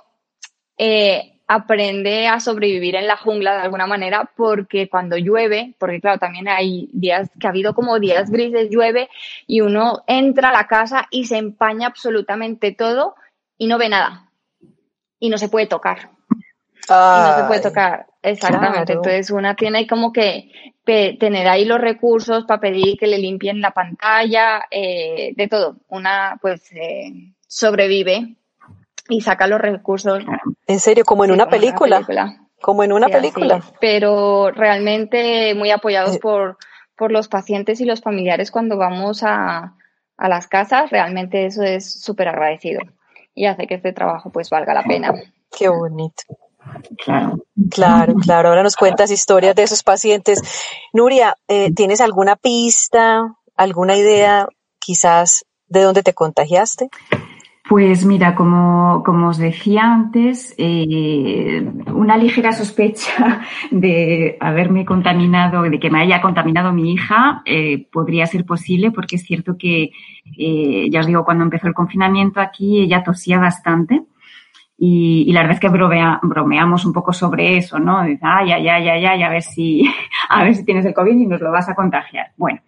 eh, 0.78 1.35
aprende 1.48 2.28
a 2.28 2.40
sobrevivir 2.40 2.96
en 2.96 3.08
la 3.08 3.18
jungla 3.18 3.56
de 3.56 3.62
alguna 3.62 3.86
manera 3.86 4.32
porque 4.36 4.90
cuando 4.90 5.18
llueve, 5.18 5.76
porque 5.78 6.02
claro, 6.02 6.18
también 6.18 6.48
hay 6.48 6.90
días 6.92 7.30
que 7.40 7.48
ha 7.48 7.52
habido 7.52 7.76
como 7.76 8.00
días 8.00 8.32
grises, 8.32 8.70
llueve 8.70 9.10
y 9.46 9.62
uno 9.62 10.04
entra 10.08 10.50
a 10.50 10.54
la 10.54 10.68
casa 10.68 11.08
y 11.12 11.26
se 11.26 11.38
empaña 11.38 11.88
absolutamente 11.88 12.72
todo 12.72 13.16
y 13.58 13.68
no 13.68 13.78
ve 13.78 13.90
nada. 13.90 14.32
Y 15.20 15.30
no 15.30 15.38
se 15.38 15.50
puede 15.50 15.68
tocar. 15.68 16.10
y 16.88 16.90
no 16.90 17.38
se 17.38 17.44
puede 17.46 17.62
tocar. 17.62 18.08
Exactamente. 18.22 18.94
Entonces 18.94 19.30
una 19.30 19.56
tiene 19.56 19.86
como 19.86 20.12
que 20.12 20.50
tener 20.84 21.48
ahí 21.48 21.66
los 21.66 21.80
recursos 21.80 22.46
para 22.46 22.60
pedir 22.60 22.98
que 22.98 23.08
le 23.08 23.20
limpien 23.20 23.62
la 23.62 23.72
pantalla, 23.72 24.66
eh, 24.72 25.34
de 25.36 25.48
todo. 25.48 25.78
Una 25.90 26.40
pues 26.42 26.72
eh, 26.74 27.34
sobrevive 27.48 28.36
y 29.10 29.22
saca 29.22 29.48
los 29.48 29.62
recursos. 29.62 30.24
En 30.68 30.80
serio, 30.80 31.04
como 31.06 31.26
en, 31.26 31.32
una, 31.32 31.48
película. 31.48 32.06
Como 32.62 32.84
en 32.84 32.92
una 32.92 33.08
película. 33.08 33.62
Pero 33.80 34.52
realmente 34.52 35.54
muy 35.56 35.72
apoyados 35.72 36.16
eh. 36.16 36.20
por, 36.20 36.58
por 36.98 37.12
los 37.12 37.28
pacientes 37.28 37.82
y 37.82 37.86
los 37.86 38.02
familiares 38.02 38.52
cuando 38.52 38.78
vamos 38.78 39.24
a, 39.24 39.76
a 40.18 40.30
las 40.30 40.48
casas, 40.48 40.90
realmente 40.90 41.46
eso 41.46 41.64
es 41.64 42.02
súper 42.02 42.28
agradecido 42.30 42.82
y 43.36 43.46
hace 43.46 43.68
que 43.68 43.76
este 43.76 43.94
trabajo 43.94 44.32
pues 44.32 44.50
valga 44.50 44.74
la 44.74 44.84
pena. 44.84 45.14
Qué 45.56 45.68
bonito. 45.70 46.24
Claro. 47.04 47.38
Claro, 47.70 48.16
claro. 48.16 48.50
Ahora 48.50 48.64
nos 48.64 48.76
cuentas 48.76 49.12
historias 49.12 49.56
de 49.56 49.64
esos 49.64 49.84
pacientes. 49.84 50.42
Nuria, 50.94 51.36
eh, 51.48 51.74
¿tienes 51.74 52.02
alguna 52.02 52.36
pista, 52.36 53.36
alguna 53.56 53.98
idea 53.98 54.48
quizás 54.80 55.46
de 55.68 55.82
dónde 55.84 56.04
te 56.04 56.14
contagiaste? 56.14 56.90
Pues 57.68 58.06
mira, 58.06 58.36
como, 58.36 59.02
como 59.04 59.30
os 59.30 59.40
decía 59.40 59.92
antes, 59.92 60.54
eh, 60.60 61.68
una 61.88 62.16
ligera 62.16 62.52
sospecha 62.52 63.42
de 63.72 64.38
haberme 64.40 64.86
contaminado, 64.86 65.64
de 65.64 65.80
que 65.80 65.90
me 65.90 66.02
haya 66.02 66.22
contaminado 66.22 66.72
mi 66.72 66.94
hija, 66.94 67.42
eh, 67.46 67.88
podría 67.92 68.28
ser 68.28 68.46
posible 68.46 68.92
porque 68.92 69.16
es 69.16 69.24
cierto 69.24 69.58
que, 69.58 69.90
eh, 70.38 70.88
ya 70.92 71.00
os 71.00 71.08
digo, 71.08 71.26
cuando 71.26 71.44
empezó 71.44 71.68
el 71.68 71.74
confinamiento 71.74 72.40
aquí 72.40 72.82
ella 72.82 73.04
tosía 73.04 73.40
bastante 73.40 74.04
y, 74.78 75.32
la 75.32 75.42
verdad 75.42 75.56
es 75.56 75.60
que 75.62 75.70
bromeamos 75.70 76.86
un 76.86 76.94
poco 76.94 77.14
sobre 77.14 77.58
eso, 77.58 77.80
¿no? 77.80 78.00
Ay, 78.00 78.18
ay, 78.22 78.52
ay, 78.52 78.90
ay, 78.90 79.06
ay, 79.06 79.24
a 79.24 79.30
ver 79.30 79.42
si, 79.42 79.90
a 80.30 80.44
ver 80.44 80.54
si 80.54 80.66
tienes 80.66 80.86
el 80.86 80.94
COVID 80.94 81.18
y 81.18 81.28
nos 81.28 81.42
lo 81.42 81.52
vas 81.52 81.70
a 81.70 81.76
contagiar. 81.76 82.32
Bueno, 82.38 82.60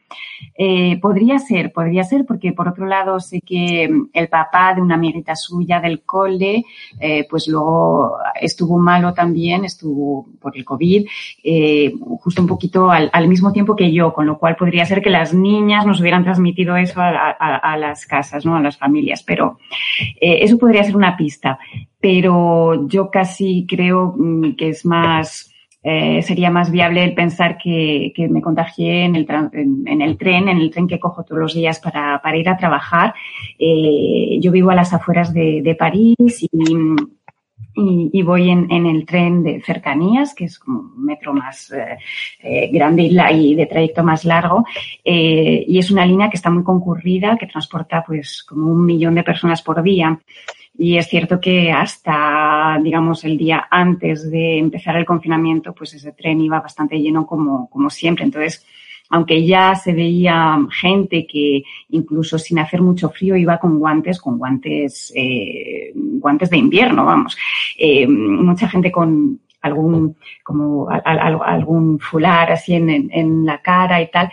eh, 0.55 0.99
podría 1.01 1.39
ser, 1.39 1.71
podría 1.71 2.03
ser, 2.03 2.25
porque 2.25 2.53
por 2.53 2.67
otro 2.67 2.85
lado 2.85 3.19
sé 3.19 3.41
que 3.41 3.89
el 4.13 4.27
papá 4.27 4.73
de 4.73 4.81
una 4.81 4.95
amiguita 4.95 5.35
suya 5.35 5.79
del 5.79 6.01
cole, 6.01 6.63
eh, 6.99 7.27
pues 7.29 7.47
luego 7.47 8.17
estuvo 8.39 8.77
malo 8.77 9.13
también, 9.13 9.65
estuvo 9.65 10.27
por 10.39 10.55
el 10.57 10.65
COVID, 10.65 11.05
eh, 11.43 11.93
justo 12.19 12.41
un 12.41 12.47
poquito 12.47 12.89
al, 12.89 13.27
mismo 13.27 13.51
tiempo 13.51 13.75
que 13.75 13.91
yo, 13.91 14.13
con 14.13 14.25
lo 14.25 14.37
cual 14.37 14.55
podría 14.55 14.85
ser 14.85 15.01
que 15.01 15.09
las 15.09 15.33
niñas 15.33 15.85
nos 15.85 15.99
hubieran 15.99 16.23
transmitido 16.23 16.77
eso 16.77 17.01
a, 17.01 17.31
a 17.31 17.77
las 17.77 18.05
casas, 18.05 18.45
¿no? 18.45 18.55
A 18.55 18.61
las 18.61 18.77
familias, 18.77 19.21
pero 19.23 19.59
eso 20.19 20.57
podría 20.57 20.83
ser 20.83 20.95
una 20.95 21.17
pista 21.17 21.59
pero 21.99 22.87
yo 22.87 23.09
casi 23.09 23.65
creo 23.67 24.13
mm, 24.17 24.55
que 24.55 24.69
es 24.69 24.85
más, 24.85 25.51
eh, 25.83 26.21
sería 26.23 26.49
más 26.49 26.71
viable 26.71 27.03
el 27.03 27.13
pensar 27.13 27.57
que, 27.57 28.11
me 28.29 28.41
contagié 28.41 29.03
en 29.05 29.15
el, 29.15 29.27
en, 29.53 30.01
el, 30.01 30.17
tren, 30.17 30.49
en 30.49 30.57
el 30.57 30.71
tren 30.71 30.87
que 30.87 30.99
cojo 30.99 31.23
todos 31.23 31.39
los 31.39 31.53
días 31.53 31.79
para, 31.79 32.19
ir 32.35 32.49
a 32.49 32.57
trabajar. 32.57 33.13
Eh, 33.59 34.39
yo 34.41 34.51
vivo 34.51 34.71
a 34.71 34.75
las 34.75 34.93
afueras 34.93 35.33
de, 35.33 35.75
París 35.79 36.15
y, 36.19 36.49
voy 38.23 38.49
en, 38.49 38.85
el 38.85 39.05
tren 39.05 39.43
de 39.43 39.61
cercanías, 39.61 40.33
que 40.33 40.45
es 40.45 40.59
como 40.59 40.79
un 40.79 41.05
metro 41.05 41.33
más 41.33 41.71
eh, 41.71 42.69
grande 42.71 43.03
y, 43.03 43.55
de 43.55 43.65
trayecto 43.67 44.03
más 44.03 44.25
largo. 44.25 44.65
Y 45.03 45.77
es 45.77 45.91
una 45.91 46.05
línea 46.05 46.29
que 46.29 46.37
está 46.37 46.49
muy 46.49 46.63
concurrida, 46.63 47.37
que 47.37 47.47
transporta 47.47 48.03
pues 48.05 48.43
como 48.43 48.71
un 48.71 48.83
millón 48.83 49.15
de 49.15 49.23
personas 49.23 49.61
por 49.61 49.81
día. 49.83 50.19
Y 50.77 50.97
es 50.97 51.07
cierto 51.07 51.39
que 51.39 51.71
hasta, 51.71 52.79
digamos, 52.83 53.23
el 53.23 53.37
día 53.37 53.67
antes 53.69 54.29
de 54.29 54.59
empezar 54.59 54.95
el 54.95 55.05
confinamiento, 55.05 55.73
pues 55.73 55.93
ese 55.95 56.11
tren 56.11 56.41
iba 56.41 56.59
bastante 56.59 56.99
lleno 56.99 57.25
como, 57.25 57.69
como 57.69 57.89
siempre. 57.89 58.25
Entonces, 58.25 58.65
aunque 59.09 59.45
ya 59.45 59.73
se 59.75 59.93
veía 59.93 60.57
gente 60.71 61.25
que 61.25 61.63
incluso 61.89 62.37
sin 62.37 62.59
hacer 62.59 62.81
mucho 62.81 63.09
frío 63.09 63.35
iba 63.35 63.57
con 63.57 63.79
guantes, 63.79 64.19
con 64.19 64.37
guantes, 64.37 65.11
eh, 65.15 65.91
guantes 65.95 66.49
de 66.49 66.57
invierno, 66.57 67.05
vamos. 67.05 67.37
Eh, 67.77 68.07
mucha 68.07 68.67
gente 68.67 68.91
con 68.91 69.39
algún, 69.61 70.15
como 70.43 70.87
algún 70.89 71.99
fular 71.99 72.51
así 72.51 72.73
en, 72.73 73.09
en 73.11 73.45
la 73.45 73.61
cara 73.61 74.01
y 74.01 74.11
tal. 74.11 74.29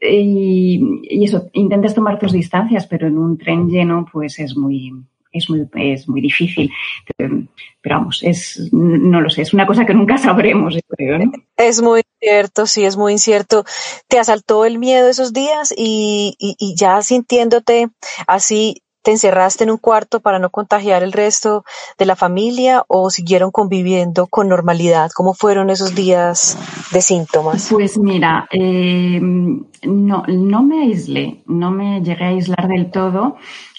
Y, 0.00 1.24
eso, 1.24 1.48
intentas 1.52 1.94
tomar 1.94 2.18
tus 2.18 2.32
distancias, 2.32 2.86
pero 2.86 3.06
en 3.06 3.18
un 3.18 3.36
tren 3.38 3.68
lleno, 3.68 4.06
pues 4.10 4.38
es 4.38 4.56
muy, 4.56 4.92
es 5.32 5.50
muy, 5.50 5.66
es 5.74 6.08
muy 6.08 6.20
difícil. 6.20 6.70
Pero, 7.16 7.42
vamos, 7.84 8.20
es, 8.22 8.68
no 8.72 9.20
lo 9.20 9.30
sé, 9.30 9.42
es 9.42 9.54
una 9.54 9.66
cosa 9.66 9.86
que 9.86 9.94
nunca 9.94 10.18
sabremos, 10.18 10.74
creo, 10.88 11.18
Es 11.56 11.82
muy 11.82 12.02
cierto, 12.20 12.66
sí, 12.66 12.84
es 12.84 12.96
muy 12.96 13.12
incierto. 13.12 13.64
¿Te 14.08 14.18
asaltó 14.18 14.64
el 14.64 14.78
miedo 14.78 15.08
esos 15.08 15.32
días 15.32 15.72
y, 15.76 16.36
y, 16.38 16.74
ya 16.76 17.02
sintiéndote 17.02 17.88
así, 18.26 18.82
te 19.02 19.12
encerraste 19.12 19.64
en 19.64 19.70
un 19.70 19.78
cuarto 19.78 20.20
para 20.20 20.38
no 20.38 20.50
contagiar 20.50 21.02
el 21.02 21.12
resto 21.12 21.64
de 21.96 22.04
la 22.04 22.16
familia 22.16 22.84
o 22.88 23.10
siguieron 23.10 23.50
conviviendo 23.50 24.26
con 24.26 24.48
normalidad? 24.48 25.10
¿Cómo 25.14 25.34
fueron 25.34 25.70
esos 25.70 25.94
días 25.94 26.58
de 26.92 27.00
síntomas? 27.00 27.68
Pues 27.70 27.96
mira, 27.96 28.46
eh, 28.52 29.20
no, 29.20 30.24
no 30.26 30.62
me 30.62 30.82
aislé, 30.82 31.42
no 31.46 31.70
me 31.70 32.02
llegué 32.02 32.24
a 32.24 32.28
aislar 32.28 32.68
del 32.68 32.90
todo 32.90 33.36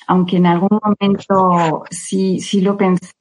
aunque 0.09 0.37
en 0.37 0.47
algún 0.47 0.79
momento 0.83 1.83
sí, 1.91 2.39
sí 2.39 2.61
lo 2.61 2.75
pensé, 2.75 3.13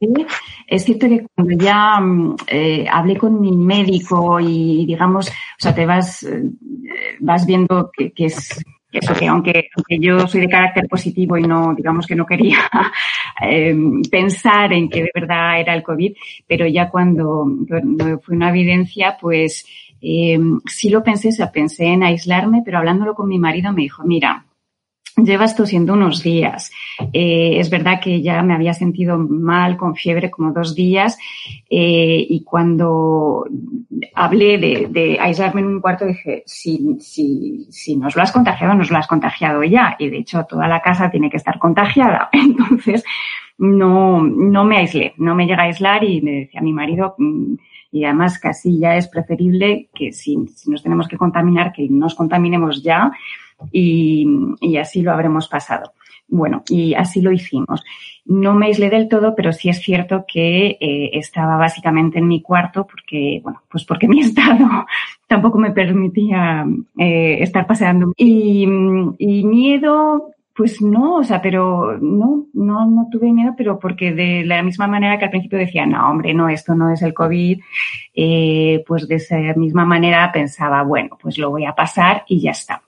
es 0.66 0.84
cierto 0.84 1.06
que 1.06 1.26
cuando 1.34 1.62
ya 1.62 2.00
mm, 2.00 2.36
eh, 2.46 2.86
hablé 2.90 3.18
con 3.18 3.38
mi 3.38 3.52
médico 3.52 4.40
y 4.40 4.86
digamos, 4.86 5.28
o 5.28 5.32
sea, 5.58 5.74
te 5.74 5.84
vas, 5.84 6.22
eh, 6.22 6.50
vas 7.20 7.44
viendo 7.44 7.90
que, 7.94 8.10
es 8.16 8.64
eso 8.90 9.12
que 9.12 9.26
aunque, 9.26 9.68
aunque, 9.76 9.98
yo 9.98 10.26
soy 10.26 10.40
de 10.40 10.48
carácter 10.48 10.88
positivo 10.88 11.36
y 11.36 11.42
no, 11.42 11.74
digamos 11.74 12.06
que 12.06 12.16
no 12.16 12.24
quería 12.24 12.56
eh, 13.42 13.76
pensar 14.10 14.72
en 14.72 14.88
que 14.88 15.02
de 15.02 15.10
verdad 15.14 15.60
era 15.60 15.74
el 15.74 15.82
COVID, 15.82 16.14
pero 16.46 16.66
ya 16.66 16.88
cuando, 16.88 17.46
fue 18.22 18.34
una 18.34 18.48
evidencia, 18.48 19.18
pues 19.20 19.66
sí 20.00 20.88
lo 20.88 21.02
pensé, 21.02 21.28
o 21.28 21.32
sea, 21.32 21.52
pensé 21.52 21.84
en 21.84 22.02
aislarme, 22.02 22.62
pero 22.64 22.78
hablándolo 22.78 23.14
con 23.14 23.28
mi 23.28 23.38
marido 23.38 23.74
me 23.74 23.82
dijo, 23.82 24.04
mira, 24.04 24.46
Llevas 25.24 25.56
tosiendo 25.56 25.94
unos 25.94 26.22
días. 26.22 26.70
Eh, 27.12 27.58
es 27.58 27.70
verdad 27.70 28.00
que 28.00 28.22
ya 28.22 28.40
me 28.42 28.54
había 28.54 28.72
sentido 28.72 29.18
mal, 29.18 29.76
con 29.76 29.96
fiebre, 29.96 30.30
como 30.30 30.52
dos 30.52 30.74
días. 30.76 31.18
Eh, 31.68 32.24
y 32.28 32.44
cuando 32.44 33.44
hablé 34.14 34.58
de, 34.58 35.18
aislarme 35.20 35.60
en 35.60 35.66
un 35.66 35.80
cuarto, 35.80 36.06
dije, 36.06 36.44
si, 36.46 36.98
si, 37.00 37.66
si 37.70 37.96
nos 37.96 38.14
lo 38.14 38.22
has 38.22 38.30
contagiado, 38.30 38.74
nos 38.74 38.90
lo 38.90 38.98
has 38.98 39.08
contagiado 39.08 39.64
ya. 39.64 39.96
Y 39.98 40.08
de 40.08 40.18
hecho, 40.18 40.44
toda 40.44 40.68
la 40.68 40.80
casa 40.80 41.10
tiene 41.10 41.30
que 41.30 41.38
estar 41.38 41.58
contagiada. 41.58 42.28
Entonces, 42.32 43.02
no, 43.58 44.22
no 44.22 44.64
me 44.64 44.78
aislé, 44.78 45.14
no 45.16 45.34
me 45.34 45.46
llega 45.46 45.64
a 45.64 45.66
aislar 45.66 46.04
y 46.04 46.22
me 46.22 46.30
decía 46.32 46.60
mi 46.60 46.72
marido, 46.72 47.16
mm, 47.18 47.54
y 47.90 48.04
además 48.04 48.38
casi 48.38 48.78
ya 48.78 48.96
es 48.96 49.08
preferible 49.08 49.88
que 49.94 50.12
si 50.12 50.36
nos 50.36 50.82
tenemos 50.82 51.08
que 51.08 51.16
contaminar, 51.16 51.72
que 51.72 51.88
nos 51.88 52.14
contaminemos 52.14 52.82
ya 52.82 53.10
y, 53.72 54.26
así 54.80 55.02
lo 55.02 55.12
habremos 55.12 55.48
pasado. 55.48 55.92
Bueno, 56.28 56.62
y 56.68 56.94
así 56.94 57.22
lo 57.22 57.32
hicimos. 57.32 57.82
No 58.26 58.52
me 58.54 58.66
aislé 58.66 58.90
del 58.90 59.08
todo, 59.08 59.34
pero 59.34 59.52
sí 59.52 59.70
es 59.70 59.80
cierto 59.80 60.26
que 60.28 60.76
eh, 60.78 61.10
estaba 61.14 61.56
básicamente 61.56 62.18
en 62.18 62.28
mi 62.28 62.42
cuarto 62.42 62.86
porque, 62.86 63.40
bueno, 63.42 63.62
pues 63.70 63.84
porque 63.84 64.06
mi 64.06 64.20
estado 64.20 64.86
tampoco 65.26 65.58
me 65.58 65.70
permitía 65.70 66.66
eh, 66.98 67.38
estar 67.40 67.66
paseando. 67.66 68.12
Y, 68.16 68.64
y, 69.18 69.44
miedo, 69.44 70.34
pues 70.58 70.82
no, 70.82 71.14
o 71.14 71.24
sea, 71.24 71.40
pero 71.40 71.96
no, 71.98 72.46
no, 72.52 72.84
no 72.84 73.08
tuve 73.12 73.32
miedo, 73.32 73.54
pero 73.56 73.78
porque 73.78 74.12
de 74.12 74.44
la 74.44 74.60
misma 74.62 74.88
manera 74.88 75.16
que 75.16 75.26
al 75.26 75.30
principio 75.30 75.56
decía, 75.56 75.86
no, 75.86 76.10
hombre, 76.10 76.34
no, 76.34 76.48
esto 76.48 76.74
no 76.74 76.90
es 76.90 77.00
el 77.02 77.14
COVID, 77.14 77.60
eh, 78.14 78.84
pues 78.84 79.06
de 79.06 79.14
esa 79.14 79.36
misma 79.54 79.84
manera 79.84 80.32
pensaba, 80.32 80.82
bueno, 80.82 81.16
pues 81.22 81.38
lo 81.38 81.50
voy 81.50 81.64
a 81.64 81.76
pasar 81.76 82.24
y 82.26 82.40
ya 82.40 82.50
está. 82.50 82.82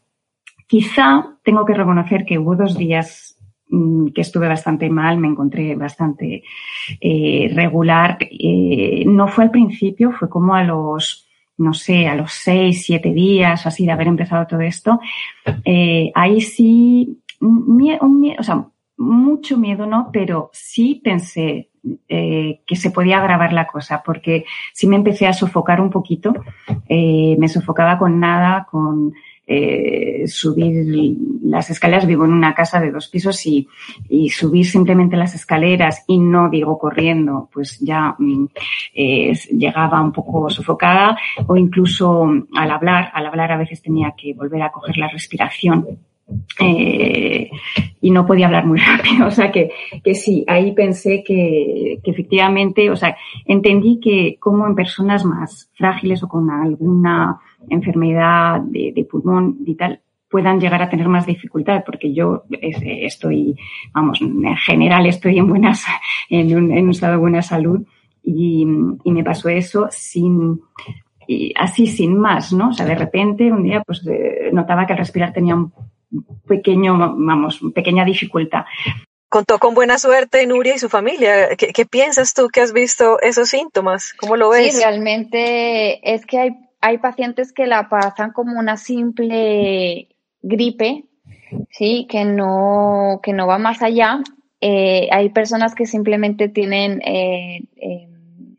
Quizá 0.71 1.27
tengo 1.43 1.65
que 1.65 1.75
reconocer 1.75 2.25
que 2.25 2.39
hubo 2.39 2.55
dos 2.55 2.79
días 2.79 3.37
mm, 3.71 4.11
que 4.15 4.21
estuve 4.21 4.47
bastante 4.47 4.89
mal, 4.89 5.19
me 5.19 5.27
encontré 5.27 5.75
bastante 5.75 6.45
eh, 7.00 7.50
regular. 7.53 8.17
Eh, 8.21 9.03
no 9.05 9.27
fue 9.27 9.43
al 9.43 9.50
principio, 9.50 10.12
fue 10.12 10.29
como 10.29 10.55
a 10.55 10.62
los, 10.62 11.27
no 11.59 11.75
sé, 11.75 12.07
a 12.07 12.15
los 12.15 12.33
seis, 12.33 12.85
siete 12.85 13.12
días 13.12 13.67
así 13.67 13.85
de 13.85 13.91
haber 13.91 14.07
empezado 14.07 14.47
todo 14.47 14.61
esto. 14.61 15.00
Eh, 15.65 16.12
ahí 16.15 16.41
sí, 16.41 17.19
o 17.41 18.43
sea, 18.45 18.65
mucho 18.97 19.59
miedo 19.59 19.87
no, 19.87 20.11
pero 20.12 20.50
sí 20.53 21.00
pensé 21.03 21.67
que 22.07 22.77
se 22.77 22.91
podía 22.91 23.19
agravar 23.19 23.55
la 23.55 23.67
cosa, 23.67 24.03
porque 24.05 24.45
sí 24.75 24.87
me 24.87 24.97
empecé 24.97 25.27
a 25.27 25.33
sofocar 25.33 25.81
un 25.81 25.89
poquito, 25.89 26.35
me 26.87 27.49
sofocaba 27.49 27.99
con 27.99 28.21
nada, 28.21 28.67
con 28.71 29.15
eh, 29.52 30.28
subir 30.28 31.16
las 31.42 31.71
escaleras. 31.71 32.07
Vivo 32.07 32.25
en 32.25 32.33
una 32.33 32.54
casa 32.54 32.80
de 32.80 32.92
dos 32.92 33.09
pisos 33.09 33.45
y, 33.47 33.66
subir 34.30 34.64
simplemente 34.64 35.16
las 35.16 35.35
escaleras 35.35 36.04
y 36.07 36.19
no 36.19 36.49
digo 36.49 36.78
corriendo, 36.78 37.49
pues 37.52 37.80
ya 37.80 38.14
mm, 38.16 38.47
llegaba 39.59 40.00
un 40.00 40.12
poco 40.12 40.49
sofocada 40.50 41.16
o 41.47 41.57
incluso 41.57 42.30
al 42.54 42.71
hablar, 42.71 43.11
al 43.12 43.26
hablar 43.26 43.50
a 43.52 43.59
veces 43.59 43.83
tenía 43.83 44.14
que 44.16 44.35
volver 44.35 44.62
a 44.62 44.71
coger 44.71 44.97
la 44.99 45.09
respiración. 45.09 45.99
Eh, 46.61 47.51
y 48.01 48.11
no 48.11 48.27
podía 48.27 48.47
hablar 48.47 48.67
muy 48.67 48.79
rápido. 48.97 49.27
O 49.27 49.31
sea 49.31 49.51
que, 49.51 49.71
que 50.03 50.15
sí, 50.15 50.45
ahí 50.47 50.73
pensé 50.73 51.23
que, 51.25 52.01
que, 52.03 52.11
efectivamente, 52.11 52.91
o 52.91 52.97
sea, 52.97 53.17
entendí 53.47 54.01
que 54.01 54.37
como 54.39 54.67
en 54.67 54.75
personas 54.75 55.25
más 55.25 55.71
frágiles 55.75 56.23
o 56.23 56.29
con 56.29 56.51
alguna 56.51 57.39
enfermedad 57.69 58.61
de, 58.61 59.07
pulmón 59.11 59.59
y 59.67 59.75
tal, 59.75 60.01
puedan 60.29 60.61
llegar 60.61 60.83
a 60.83 60.89
tener 60.89 61.09
más 61.09 61.27
dificultad, 61.27 61.83
porque 61.85 62.13
yo 62.15 62.45
estoy, 62.51 63.57
vamos, 63.93 64.21
en 64.21 64.57
general 64.57 65.07
estoy 65.07 65.39
en 65.39 65.49
buenas, 65.49 65.85
en 66.31 66.57
un, 66.57 66.91
estado 66.91 67.15
de 67.15 67.19
buena 67.19 67.43
salud 67.43 67.85
y, 68.23 68.65
y 69.05 69.13
me 69.13 69.25
pasó 69.25 69.49
eso 69.49 69.89
sin, 69.91 70.61
y 71.27 71.53
así 71.57 71.87
sin 71.87 72.17
más, 72.17 72.53
¿no? 72.53 72.69
O 72.69 72.73
sea, 72.73 72.87
de 72.87 72.95
repente 72.95 73.51
un 73.51 73.65
día 73.65 73.83
pues 73.85 74.05
notaba 74.53 74.87
que 74.87 74.93
al 74.93 74.99
respirar 75.01 75.33
tenía 75.33 75.57
un 75.57 75.73
pequeño, 76.47 76.97
vamos, 76.99 77.61
pequeña 77.75 78.05
dificultad. 78.05 78.64
Contó 79.29 79.59
con 79.59 79.75
buena 79.75 79.99
suerte 79.99 80.47
Nuria 80.47 80.75
y 80.75 80.79
su 80.79 80.88
familia. 80.88 81.55
¿Qué, 81.57 81.69
¿Qué, 81.73 81.87
piensas 81.87 82.35
tú 82.35 82.49
que 82.49 82.61
has 82.61 82.73
visto 82.73 83.21
esos 83.21 83.49
síntomas? 83.49 84.12
¿Cómo 84.14 84.37
lo 84.37 84.50
ves? 84.50 84.75
Sí, 84.75 84.83
realmente 84.83 86.14
es 86.14 86.26
que 86.26 86.38
hay 86.38 86.57
hay 86.81 86.99
pacientes 86.99 87.52
que 87.52 87.67
la 87.67 87.88
pasan 87.88 88.33
como 88.33 88.59
una 88.59 88.76
simple 88.76 90.09
gripe, 90.43 91.05
sí, 91.71 92.07
que 92.09 92.25
no, 92.25 93.21
que 93.23 93.33
no 93.33 93.47
va 93.47 93.59
más 93.59 93.83
allá. 93.83 94.21
Eh, 94.61 95.09
hay 95.12 95.29
personas 95.31 95.75
que 95.75 95.87
simplemente 95.87 96.49
tienen 96.49 97.00
eh, 97.02 97.62
eh, 97.76 98.09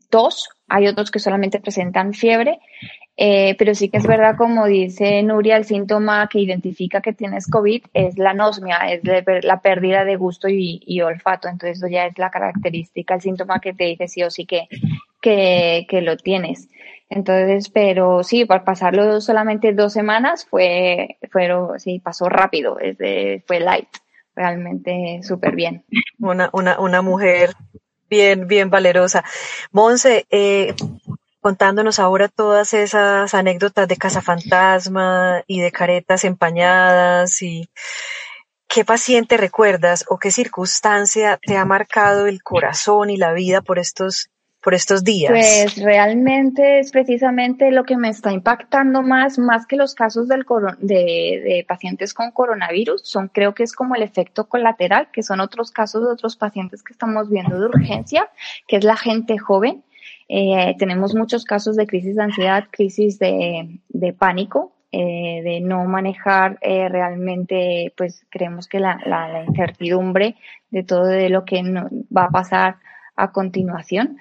tos, 0.09 0.49
hay 0.67 0.87
otros 0.87 1.09
que 1.09 1.19
solamente 1.19 1.59
presentan 1.59 2.13
fiebre, 2.13 2.59
eh, 3.23 3.55
pero 3.59 3.75
sí 3.75 3.89
que 3.89 3.97
es 3.97 4.07
verdad, 4.07 4.35
como 4.35 4.65
dice 4.65 5.21
Nuria, 5.21 5.55
el 5.55 5.65
síntoma 5.65 6.27
que 6.27 6.39
identifica 6.39 7.01
que 7.01 7.13
tienes 7.13 7.47
COVID 7.47 7.83
es 7.93 8.17
la 8.17 8.31
anosmia, 8.31 8.77
es 8.89 9.01
la 9.43 9.61
pérdida 9.61 10.05
de 10.05 10.15
gusto 10.15 10.49
y, 10.49 10.81
y, 10.87 11.01
olfato. 11.01 11.47
Entonces, 11.47 11.77
eso 11.77 11.87
ya 11.87 12.07
es 12.07 12.17
la 12.17 12.31
característica, 12.31 13.13
el 13.13 13.21
síntoma 13.21 13.59
que 13.59 13.75
te 13.75 13.83
dice 13.83 14.07
sí 14.07 14.23
o 14.23 14.31
sí 14.31 14.47
que, 14.47 14.67
que, 15.21 15.85
que 15.87 16.01
lo 16.01 16.17
tienes. 16.17 16.67
Entonces, 17.09 17.69
pero 17.69 18.23
sí, 18.23 18.45
por 18.45 18.63
pasarlo 18.63 19.21
solamente 19.21 19.71
dos 19.73 19.93
semanas 19.93 20.47
fue, 20.49 21.19
fueron, 21.31 21.79
sí, 21.79 21.99
pasó 21.99 22.27
rápido, 22.27 22.79
es 22.79 22.97
de, 22.97 23.43
fue 23.45 23.59
light, 23.59 23.89
realmente 24.35 25.19
súper 25.21 25.55
bien. 25.55 25.85
Una, 26.17 26.49
una, 26.53 26.79
una 26.79 27.03
mujer 27.03 27.51
bien, 28.11 28.45
bien 28.45 28.69
valerosa. 28.69 29.23
Monse, 29.71 30.25
eh, 30.29 30.75
contándonos 31.41 31.99
ahora 31.99 32.29
todas 32.29 32.73
esas 32.73 33.33
anécdotas 33.33 33.87
de 33.87 33.97
Casa 33.97 34.21
Fantasma 34.21 35.43
y 35.47 35.59
de 35.59 35.71
caretas 35.71 36.23
empañadas 36.23 37.41
y 37.41 37.67
qué 38.67 38.85
paciente 38.85 39.37
recuerdas 39.37 40.05
o 40.07 40.17
qué 40.17 40.31
circunstancia 40.31 41.37
te 41.41 41.57
ha 41.57 41.65
marcado 41.65 42.27
el 42.27 42.41
corazón 42.43 43.09
y 43.09 43.17
la 43.17 43.33
vida 43.33 43.61
por 43.61 43.79
estos 43.79 44.29
por 44.61 44.75
estos 44.75 45.03
días? 45.03 45.31
Pues 45.31 45.75
realmente 45.77 46.79
es 46.79 46.91
precisamente 46.91 47.71
lo 47.71 47.83
que 47.83 47.97
me 47.97 48.09
está 48.09 48.31
impactando 48.31 49.01
más, 49.01 49.39
más 49.39 49.65
que 49.65 49.75
los 49.75 49.95
casos 49.95 50.27
del 50.27 50.45
de, 50.79 51.41
de, 51.43 51.65
pacientes 51.67 52.13
con 52.13 52.31
coronavirus, 52.31 53.01
son 53.03 53.27
creo 53.27 53.55
que 53.55 53.63
es 53.63 53.73
como 53.73 53.95
el 53.95 54.03
efecto 54.03 54.47
colateral, 54.47 55.09
que 55.11 55.23
son 55.23 55.39
otros 55.39 55.71
casos 55.71 56.03
de 56.03 56.11
otros 56.11 56.35
pacientes 56.35 56.83
que 56.83 56.93
estamos 56.93 57.29
viendo 57.29 57.59
de 57.59 57.65
urgencia, 57.65 58.29
que 58.67 58.77
es 58.77 58.83
la 58.83 58.95
gente 58.95 59.37
joven. 59.37 59.83
Eh, 60.33 60.75
tenemos 60.79 61.13
muchos 61.13 61.43
casos 61.43 61.75
de 61.75 61.85
crisis 61.85 62.15
de 62.15 62.23
ansiedad, 62.23 62.63
crisis 62.71 63.19
de, 63.19 63.81
de 63.89 64.13
pánico, 64.13 64.71
eh, 64.93 65.41
de 65.43 65.59
no 65.59 65.83
manejar 65.83 66.57
eh, 66.61 66.87
realmente, 66.87 67.93
pues 67.97 68.25
creemos 68.29 68.69
que 68.69 68.79
la, 68.79 68.97
la, 69.05 69.43
incertidumbre 69.43 70.37
de 70.69 70.83
todo 70.83 71.03
de 71.03 71.27
lo 71.27 71.43
que 71.43 71.61
va 72.15 72.25
a 72.25 72.29
pasar 72.29 72.77
a 73.17 73.33
continuación. 73.33 74.19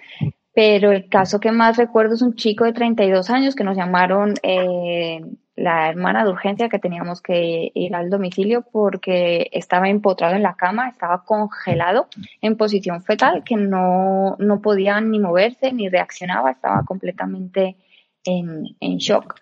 Pero 0.52 0.90
el 0.90 1.08
caso 1.08 1.38
que 1.38 1.52
más 1.52 1.76
recuerdo 1.76 2.14
es 2.14 2.22
un 2.22 2.34
chico 2.34 2.64
de 2.64 2.72
32 2.72 3.30
años 3.30 3.54
que 3.54 3.62
nos 3.62 3.76
llamaron 3.76 4.34
eh, 4.42 5.20
la 5.60 5.90
hermana 5.90 6.24
de 6.24 6.30
urgencia 6.30 6.70
que 6.70 6.78
teníamos 6.78 7.20
que 7.20 7.70
ir 7.74 7.94
al 7.94 8.08
domicilio 8.08 8.62
porque 8.62 9.50
estaba 9.52 9.90
empotrado 9.90 10.34
en 10.34 10.42
la 10.42 10.54
cama, 10.54 10.88
estaba 10.88 11.22
congelado 11.24 12.08
en 12.40 12.56
posición 12.56 13.02
fetal, 13.02 13.44
que 13.44 13.56
no, 13.56 14.36
no 14.38 14.62
podía 14.62 15.00
ni 15.00 15.18
moverse 15.18 15.72
ni 15.72 15.88
reaccionaba, 15.88 16.52
estaba 16.52 16.82
completamente 16.84 17.76
en, 18.24 18.76
en 18.80 18.96
shock. 18.96 19.34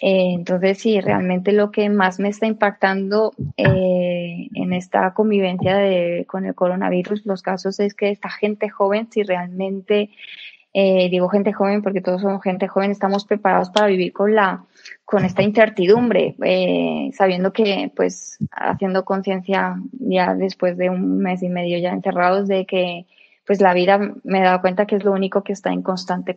Eh, 0.00 0.34
entonces, 0.34 0.78
sí, 0.78 1.00
realmente 1.00 1.50
lo 1.50 1.70
que 1.70 1.88
más 1.88 2.20
me 2.20 2.28
está 2.28 2.46
impactando 2.46 3.32
eh, 3.56 4.48
en 4.54 4.72
esta 4.72 5.12
convivencia 5.12 5.76
de, 5.76 6.24
con 6.28 6.44
el 6.44 6.54
coronavirus, 6.54 7.26
los 7.26 7.42
casos, 7.42 7.80
es 7.80 7.94
que 7.94 8.10
esta 8.10 8.28
gente 8.28 8.68
joven, 8.68 9.08
si 9.10 9.22
realmente, 9.22 10.10
eh, 10.76 11.08
digo 11.08 11.28
gente 11.28 11.52
joven 11.52 11.82
porque 11.82 12.00
todos 12.00 12.20
somos 12.20 12.42
gente 12.42 12.66
joven, 12.66 12.90
estamos 12.90 13.24
preparados 13.24 13.70
para 13.70 13.86
vivir 13.86 14.12
con 14.12 14.34
la, 14.34 14.64
con 15.04 15.24
esta 15.24 15.44
incertidumbre, 15.44 16.34
eh, 16.44 17.10
sabiendo 17.12 17.52
que, 17.52 17.92
pues, 17.94 18.38
haciendo 18.50 19.04
conciencia 19.04 19.76
ya 19.92 20.34
después 20.34 20.76
de 20.76 20.90
un 20.90 21.18
mes 21.18 21.44
y 21.44 21.48
medio 21.48 21.78
ya 21.78 21.92
encerrados 21.92 22.48
de 22.48 22.66
que 22.66 23.06
pues 23.46 23.60
la 23.60 23.74
vida 23.74 23.98
me 24.24 24.40
he 24.40 24.42
dado 24.42 24.62
cuenta 24.62 24.86
que 24.86 24.96
es 24.96 25.04
lo 25.04 25.12
único 25.12 25.44
que 25.44 25.52
está 25.52 25.70
en 25.70 25.82
constante 25.82 26.34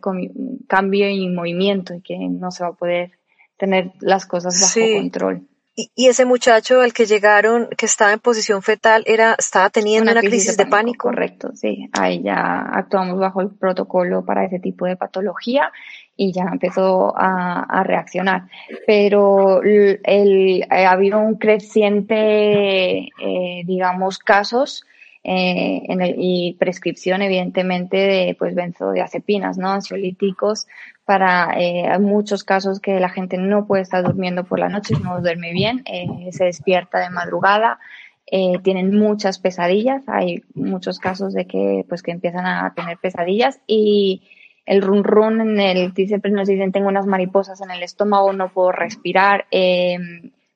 cambio 0.68 1.08
y 1.08 1.28
movimiento 1.30 1.94
y 1.94 2.02
que 2.02 2.18
no 2.18 2.50
se 2.50 2.64
va 2.64 2.70
a 2.70 2.74
poder 2.74 3.12
tener 3.56 3.92
las 4.00 4.26
cosas 4.26 4.60
bajo 4.60 4.86
sí. 4.86 4.94
control. 4.94 5.48
Y, 5.80 5.92
y, 5.94 6.08
ese 6.08 6.24
muchacho 6.24 6.80
al 6.80 6.92
que 6.92 7.06
llegaron, 7.06 7.68
que 7.78 7.86
estaba 7.86 8.12
en 8.12 8.18
posición 8.18 8.62
fetal, 8.62 9.04
era, 9.06 9.36
estaba 9.38 9.70
teniendo 9.70 10.10
una, 10.10 10.18
una 10.18 10.20
crisis, 10.22 10.46
crisis, 10.46 10.56
de, 10.56 10.66
pánico, 10.66 11.06
pánico. 11.06 11.08
Correcto, 11.08 11.50
sí. 11.54 11.88
Ahí 11.92 12.20
ya 12.20 12.62
actuamos 12.72 13.16
bajo 13.20 13.42
el 13.42 13.50
protocolo 13.50 14.24
para 14.24 14.44
ese 14.44 14.58
tipo 14.58 14.86
de 14.86 14.96
patología 14.96 15.70
y 16.16 16.32
ya 16.32 16.48
empezó 16.50 17.16
a, 17.16 17.62
a 17.62 17.84
reaccionar. 17.84 18.48
Pero 18.88 19.62
el, 19.62 20.00
el, 20.02 20.66
ha 20.68 20.90
habido 20.90 21.20
un 21.20 21.36
creciente, 21.36 23.10
eh, 23.20 23.62
digamos, 23.64 24.18
casos 24.18 24.84
eh, 25.30 25.82
en 25.92 26.00
el, 26.00 26.14
y 26.16 26.56
prescripción 26.58 27.20
evidentemente 27.20 27.98
de 27.98 28.34
pues 28.38 28.54
benzodiazepinas, 28.54 29.58
¿no? 29.58 29.68
Ansiolíticos 29.68 30.66
para 31.04 31.52
eh, 31.58 31.98
muchos 31.98 32.44
casos 32.44 32.80
que 32.80 32.98
la 32.98 33.10
gente 33.10 33.36
no 33.36 33.66
puede 33.66 33.82
estar 33.82 34.02
durmiendo 34.02 34.44
por 34.44 34.58
la 34.58 34.70
noche, 34.70 34.94
no 35.02 35.20
duerme 35.20 35.52
bien, 35.52 35.82
eh, 35.84 36.32
se 36.32 36.44
despierta 36.44 37.00
de 37.00 37.10
madrugada, 37.10 37.78
eh, 38.26 38.58
tienen 38.62 38.96
muchas 38.96 39.38
pesadillas, 39.38 40.02
hay 40.06 40.44
muchos 40.54 40.98
casos 40.98 41.34
de 41.34 41.46
que 41.46 41.84
pues 41.86 42.02
que 42.02 42.10
empiezan 42.12 42.46
a 42.46 42.72
tener 42.74 42.96
pesadillas 42.96 43.60
y 43.66 44.22
el 44.64 44.80
run 44.80 45.04
run 45.04 45.42
en 45.42 45.60
el 45.60 45.92
siempre 45.94 46.30
nos 46.30 46.48
dicen 46.48 46.72
tengo 46.72 46.88
unas 46.88 47.04
mariposas 47.04 47.60
en 47.60 47.70
el 47.70 47.82
estómago, 47.82 48.32
no 48.32 48.48
puedo 48.48 48.72
respirar, 48.72 49.44
eh, 49.50 49.98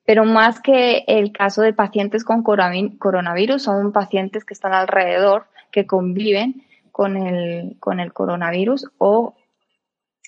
pero 0.05 0.25
más 0.25 0.61
que 0.61 1.05
el 1.07 1.33
caso 1.33 1.63
de 1.63 1.73
pacientes 1.73 2.25
con 2.25 2.43
coronavirus, 2.43 3.63
son 3.63 3.93
pacientes 3.93 4.45
que 4.45 4.55
están 4.55 4.75
alrededor, 4.75 5.47
que 5.71 5.87
conviven 5.87 6.65
con 6.91 7.17
el, 7.17 7.77
con 7.79 8.01
el 8.01 8.13
coronavirus 8.13 8.91
o 8.99 9.35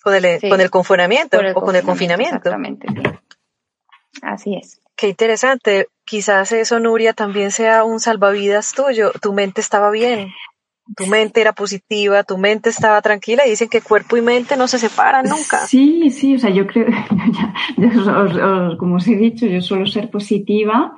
con 0.02 0.14
el, 0.14 0.40
con 0.48 0.60
el 0.60 0.70
confinamiento 0.70 1.38
o 1.54 1.60
con 1.60 1.76
el 1.76 1.82
confinamiento. 1.82 2.36
Exactamente. 2.36 2.86
Así 4.22 4.56
es. 4.56 4.80
Qué 4.96 5.08
interesante. 5.08 5.88
Quizás 6.04 6.52
eso, 6.52 6.78
Nuria, 6.78 7.14
también 7.14 7.50
sea 7.50 7.84
un 7.84 8.00
salvavidas 8.00 8.72
tuyo. 8.72 9.12
Tu 9.20 9.32
mente 9.32 9.60
estaba 9.60 9.90
bien 9.90 10.32
tu 10.96 11.06
mente 11.06 11.40
era 11.40 11.52
positiva, 11.52 12.24
tu 12.24 12.36
mente 12.36 12.68
estaba 12.68 13.00
tranquila 13.00 13.46
y 13.46 13.50
dicen 13.50 13.68
que 13.68 13.80
cuerpo 13.80 14.16
y 14.16 14.22
mente 14.22 14.56
no 14.56 14.68
se 14.68 14.78
separan 14.78 15.24
nunca. 15.24 15.58
Sí, 15.66 16.10
sí, 16.10 16.34
o 16.34 16.38
sea, 16.38 16.50
yo 16.50 16.66
creo, 16.66 16.86
como 18.78 18.96
os 18.96 19.08
he 19.08 19.16
dicho, 19.16 19.46
yo 19.46 19.60
suelo 19.62 19.86
ser 19.86 20.10
positiva 20.10 20.94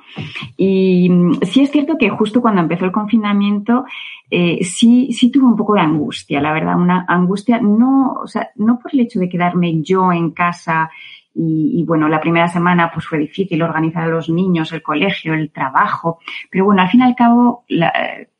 y 0.57 1.09
sí 1.43 1.61
es 1.61 1.71
cierto 1.71 1.97
que 1.97 2.09
justo 2.09 2.41
cuando 2.41 2.61
empezó 2.61 2.85
el 2.85 2.91
confinamiento 2.91 3.85
eh, 4.29 4.63
sí, 4.63 5.13
sí 5.13 5.31
tuve 5.31 5.45
un 5.45 5.55
poco 5.55 5.75
de 5.75 5.81
angustia, 5.81 6.41
la 6.41 6.51
verdad, 6.51 6.75
una 6.77 7.05
angustia 7.07 7.61
no, 7.61 8.13
o 8.21 8.27
sea, 8.27 8.49
no 8.55 8.79
por 8.79 8.93
el 8.93 9.01
hecho 9.01 9.19
de 9.19 9.29
quedarme 9.29 9.81
yo 9.81 10.11
en 10.11 10.31
casa 10.31 10.89
y, 11.33 11.79
y, 11.79 11.83
bueno, 11.85 12.09
la 12.09 12.19
primera 12.19 12.47
semana 12.47 12.91
pues 12.91 13.05
fue 13.05 13.19
difícil 13.19 13.61
organizar 13.61 14.03
a 14.03 14.07
los 14.07 14.27
niños, 14.27 14.73
el 14.73 14.81
colegio, 14.81 15.33
el 15.35 15.51
trabajo, 15.51 16.19
pero 16.49 16.65
bueno, 16.65 16.81
al 16.81 16.89
fin 16.89 17.01
y 17.01 17.03
al 17.03 17.15
cabo, 17.15 17.63
la, 17.69 17.93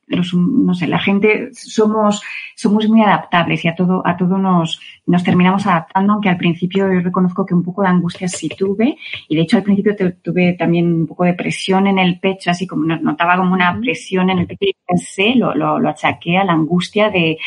los, 0.08 0.34
no 0.34 0.74
sé, 0.74 0.88
la 0.88 1.00
gente 1.00 1.50
somos, 1.54 2.22
somos 2.56 2.88
muy 2.88 3.02
adaptables 3.02 3.64
y 3.66 3.68
a 3.68 3.76
todo, 3.76 4.02
a 4.06 4.16
todo 4.16 4.38
nos, 4.38 4.80
nos 5.06 5.24
terminamos 5.24 5.68
adaptando, 5.68 6.14
aunque 6.14 6.30
al 6.30 6.38
principio 6.38 6.92
yo 6.92 7.02
reconozco 7.02 7.46
que 7.46 7.54
un 7.54 7.64
poco 7.64 7.82
de 7.82 7.90
angustia 7.90 8.28
sí 8.28 8.50
tuve, 8.50 8.98
y 9.28 9.36
de 9.36 9.42
hecho 9.42 9.58
al 9.58 9.64
principio 9.64 9.96
tuve 10.22 10.54
también 10.54 10.94
un 10.94 11.08
poco 11.08 11.26
de 11.26 11.34
presión 11.34 11.88
en 11.88 12.00
el 12.00 12.20
pecho, 12.20 12.52
así 12.52 12.66
como 12.66 12.86
notaba 12.86 13.38
como 13.38 13.54
una 13.54 13.78
presión 13.80 14.30
en 14.30 14.40
el 14.40 14.48
pecho 14.48 14.66
y 14.66 14.76
pensé, 14.86 15.36
lo, 15.36 15.54
lo, 15.54 15.80
lo 15.80 15.90
achaqué 15.90 16.38
a 16.38 16.46
la 16.46 16.54
angustia 16.54 17.10
de 17.10 17.38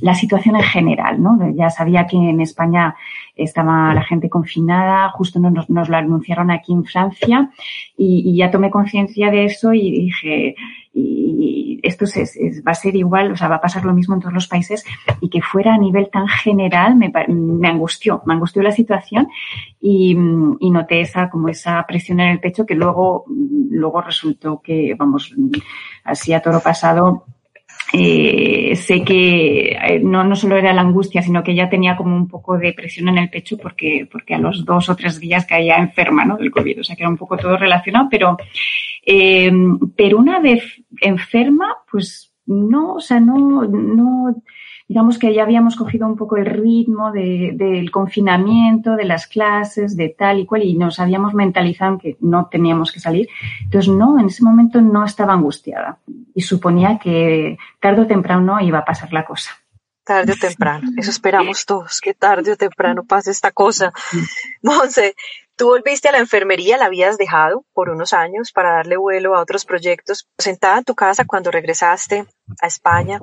la 0.00 0.14
situación 0.14 0.56
en 0.56 0.62
general, 0.62 1.22
¿no? 1.22 1.38
Ya 1.54 1.70
sabía 1.70 2.06
que 2.06 2.16
en 2.16 2.40
España 2.40 2.94
estaba 3.36 3.94
la 3.94 4.02
gente 4.02 4.28
confinada, 4.28 5.08
justo 5.10 5.40
nos, 5.40 5.68
nos 5.70 5.88
lo 5.88 5.96
anunciaron 5.96 6.50
aquí 6.50 6.72
en 6.72 6.84
Francia 6.84 7.50
y, 7.96 8.36
ya 8.36 8.50
tomé 8.50 8.70
conciencia 8.70 9.30
de 9.30 9.44
eso 9.44 9.72
y 9.72 9.90
dije, 9.90 10.54
y 10.94 11.80
esto 11.82 12.04
es, 12.04 12.38
va 12.66 12.72
a 12.72 12.74
ser 12.74 12.96
igual, 12.96 13.32
o 13.32 13.36
sea, 13.36 13.48
va 13.48 13.56
a 13.56 13.60
pasar 13.60 13.84
lo 13.84 13.94
mismo 13.94 14.14
en 14.14 14.20
todos 14.20 14.34
los 14.34 14.48
países 14.48 14.84
y 15.20 15.28
que 15.28 15.40
fuera 15.40 15.74
a 15.74 15.78
nivel 15.78 16.10
tan 16.10 16.28
general 16.28 16.96
me, 16.96 17.12
me 17.28 17.68
angustió, 17.68 18.22
me 18.26 18.34
angustió 18.34 18.62
la 18.62 18.72
situación 18.72 19.28
y, 19.80 20.16
y, 20.60 20.70
noté 20.70 21.00
esa, 21.00 21.30
como 21.30 21.48
esa 21.48 21.84
presión 21.86 22.20
en 22.20 22.28
el 22.28 22.40
pecho 22.40 22.66
que 22.66 22.74
luego, 22.74 23.24
luego 23.28 24.02
resultó 24.02 24.60
que, 24.60 24.94
vamos, 24.98 25.34
así 26.04 26.32
a 26.32 26.40
toro 26.40 26.60
pasado, 26.60 27.24
eh, 27.92 28.74
sé 28.76 29.04
que 29.04 29.72
eh, 29.72 30.00
no, 30.02 30.24
no 30.24 30.34
solo 30.34 30.56
era 30.56 30.72
la 30.72 30.80
angustia, 30.80 31.22
sino 31.22 31.42
que 31.42 31.54
ya 31.54 31.68
tenía 31.68 31.96
como 31.96 32.16
un 32.16 32.26
poco 32.26 32.56
de 32.56 32.72
presión 32.72 33.08
en 33.08 33.18
el 33.18 33.28
pecho 33.28 33.58
porque, 33.58 34.08
porque 34.10 34.34
a 34.34 34.38
los 34.38 34.64
dos 34.64 34.88
o 34.88 34.96
tres 34.96 35.20
días 35.20 35.46
caía 35.46 35.76
enferma 35.76 36.24
¿no? 36.24 36.36
del 36.36 36.50
COVID. 36.50 36.80
O 36.80 36.84
sea 36.84 36.96
que 36.96 37.02
era 37.02 37.10
un 37.10 37.18
poco 37.18 37.36
todo 37.36 37.56
relacionado, 37.56 38.08
pero, 38.10 38.36
eh, 39.04 39.52
pero 39.96 40.18
una 40.18 40.40
vez 40.40 40.64
enferma, 41.00 41.76
pues 41.90 42.32
no, 42.46 42.94
o 42.94 43.00
sea, 43.00 43.20
no, 43.20 43.62
no, 43.62 44.42
digamos 44.88 45.18
que 45.18 45.32
ya 45.34 45.42
habíamos 45.42 45.76
cogido 45.76 46.06
un 46.06 46.16
poco 46.16 46.36
el 46.36 46.46
ritmo 46.46 47.12
de, 47.12 47.52
del 47.54 47.90
confinamiento, 47.90 48.96
de 48.96 49.04
las 49.04 49.26
clases, 49.26 49.96
de 49.96 50.08
tal 50.10 50.40
y 50.40 50.46
cual, 50.46 50.62
y 50.62 50.74
nos 50.74 51.00
habíamos 51.00 51.34
mentalizado 51.34 51.98
que 51.98 52.16
no 52.20 52.48
teníamos 52.50 52.92
que 52.92 53.00
salir. 53.00 53.28
Entonces, 53.64 53.92
no, 53.92 54.18
en 54.18 54.26
ese 54.26 54.44
momento 54.44 54.80
no 54.80 55.04
estaba 55.04 55.32
angustiada 55.32 55.98
y 56.34 56.42
suponía 56.42 56.98
que 56.98 57.58
tarde 57.80 58.02
o 58.02 58.06
temprano 58.06 58.60
iba 58.60 58.78
a 58.78 58.84
pasar 58.84 59.12
la 59.12 59.24
cosa. 59.24 59.50
Tarde 60.04 60.32
o 60.32 60.36
temprano, 60.36 60.88
eso 60.96 61.10
esperamos 61.10 61.64
todos, 61.64 62.00
que 62.00 62.12
tarde 62.12 62.50
o 62.50 62.56
temprano 62.56 63.04
pase 63.04 63.30
esta 63.30 63.52
cosa. 63.52 63.92
Monse, 64.62 65.14
tú 65.54 65.66
volviste 65.66 66.08
a 66.08 66.12
la 66.12 66.18
enfermería, 66.18 66.76
la 66.76 66.86
habías 66.86 67.18
dejado 67.18 67.64
por 67.72 67.88
unos 67.88 68.12
años 68.12 68.50
para 68.50 68.72
darle 68.72 68.96
vuelo 68.96 69.36
a 69.36 69.40
otros 69.40 69.64
proyectos. 69.64 70.28
Sentada 70.38 70.78
en 70.78 70.84
tu 70.84 70.96
casa 70.96 71.24
cuando 71.24 71.52
regresaste 71.52 72.26
a 72.60 72.66
España, 72.66 73.20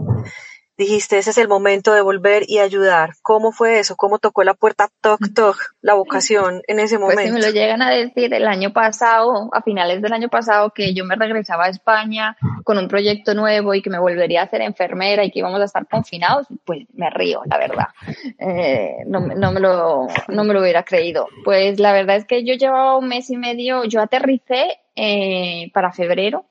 dijiste, 0.79 1.17
ese 1.17 1.31
es 1.31 1.37
el 1.37 1.49
momento 1.49 1.93
de 1.93 2.01
volver 2.01 2.43
y 2.47 2.59
ayudar. 2.59 3.11
¿Cómo 3.21 3.51
fue 3.51 3.79
eso? 3.79 3.97
¿Cómo 3.97 4.17
tocó 4.17 4.45
la 4.45 4.53
puerta, 4.53 4.87
toc, 5.01 5.19
toc, 5.35 5.57
la 5.81 5.93
vocación 5.93 6.61
en 6.67 6.79
ese 6.79 6.97
momento? 6.97 7.21
Pues 7.21 7.27
si 7.27 7.33
me 7.33 7.41
lo 7.41 7.49
llegan 7.49 7.81
a 7.81 7.89
decir 7.89 8.33
el 8.33 8.47
año 8.47 8.71
pasado, 8.71 9.49
a 9.51 9.61
finales 9.61 10.01
del 10.01 10.13
año 10.13 10.29
pasado, 10.29 10.71
que 10.71 10.93
yo 10.93 11.03
me 11.03 11.17
regresaba 11.17 11.65
a 11.65 11.69
España 11.69 12.37
con 12.63 12.77
un 12.77 12.87
proyecto 12.87 13.33
nuevo 13.33 13.73
y 13.73 13.81
que 13.81 13.89
me 13.89 13.99
volvería 13.99 14.41
a 14.41 14.49
ser 14.49 14.61
enfermera 14.61 15.25
y 15.25 15.31
que 15.31 15.39
íbamos 15.39 15.59
a 15.59 15.65
estar 15.65 15.85
confinados, 15.85 16.47
pues 16.63 16.87
me 16.93 17.09
río, 17.09 17.41
la 17.45 17.57
verdad. 17.57 17.87
Eh, 18.39 19.03
no, 19.05 19.19
no, 19.19 19.51
me 19.51 19.59
lo, 19.59 20.07
no 20.29 20.43
me 20.45 20.53
lo 20.53 20.61
hubiera 20.61 20.83
creído. 20.83 21.27
Pues 21.43 21.77
la 21.77 21.91
verdad 21.91 22.15
es 22.15 22.25
que 22.25 22.45
yo 22.45 22.53
llevaba 22.53 22.97
un 22.97 23.09
mes 23.09 23.29
y 23.29 23.35
medio, 23.35 23.83
yo 23.83 24.01
aterricé 24.01 24.79
eh, 24.95 25.69
para 25.73 25.91
febrero 25.91 26.45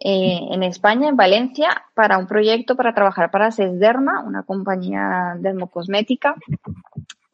eh, 0.00 0.40
en 0.50 0.62
España, 0.62 1.08
en 1.08 1.16
Valencia, 1.16 1.84
para 1.94 2.18
un 2.18 2.26
proyecto 2.26 2.76
para 2.76 2.94
trabajar 2.94 3.30
para 3.30 3.50
Sesderma, 3.50 4.22
una 4.22 4.42
compañía 4.42 5.34
dermocosmética. 5.38 6.34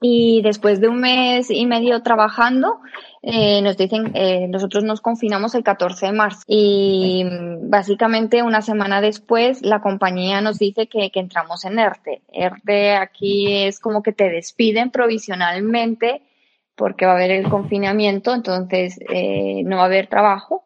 Y 0.04 0.42
después 0.42 0.80
de 0.80 0.88
un 0.88 1.00
mes 1.00 1.48
y 1.48 1.64
medio 1.64 2.02
trabajando, 2.02 2.80
eh, 3.22 3.62
nos 3.62 3.76
dicen, 3.76 4.10
eh, 4.14 4.48
nosotros 4.48 4.82
nos 4.82 5.00
confinamos 5.00 5.54
el 5.54 5.62
14 5.62 6.06
de 6.06 6.12
marzo. 6.12 6.42
Y 6.48 7.24
básicamente 7.62 8.42
una 8.42 8.62
semana 8.62 9.00
después, 9.00 9.62
la 9.62 9.80
compañía 9.80 10.40
nos 10.40 10.58
dice 10.58 10.88
que, 10.88 11.10
que 11.10 11.20
entramos 11.20 11.64
en 11.64 11.78
ERTE. 11.78 12.22
ERTE 12.32 12.96
aquí 12.96 13.64
es 13.64 13.78
como 13.78 14.02
que 14.02 14.12
te 14.12 14.28
despiden 14.28 14.90
provisionalmente 14.90 16.22
porque 16.74 17.06
va 17.06 17.12
a 17.12 17.14
haber 17.14 17.30
el 17.30 17.48
confinamiento, 17.48 18.34
entonces 18.34 18.98
eh, 19.08 19.62
no 19.64 19.76
va 19.76 19.82
a 19.82 19.86
haber 19.86 20.08
trabajo 20.08 20.64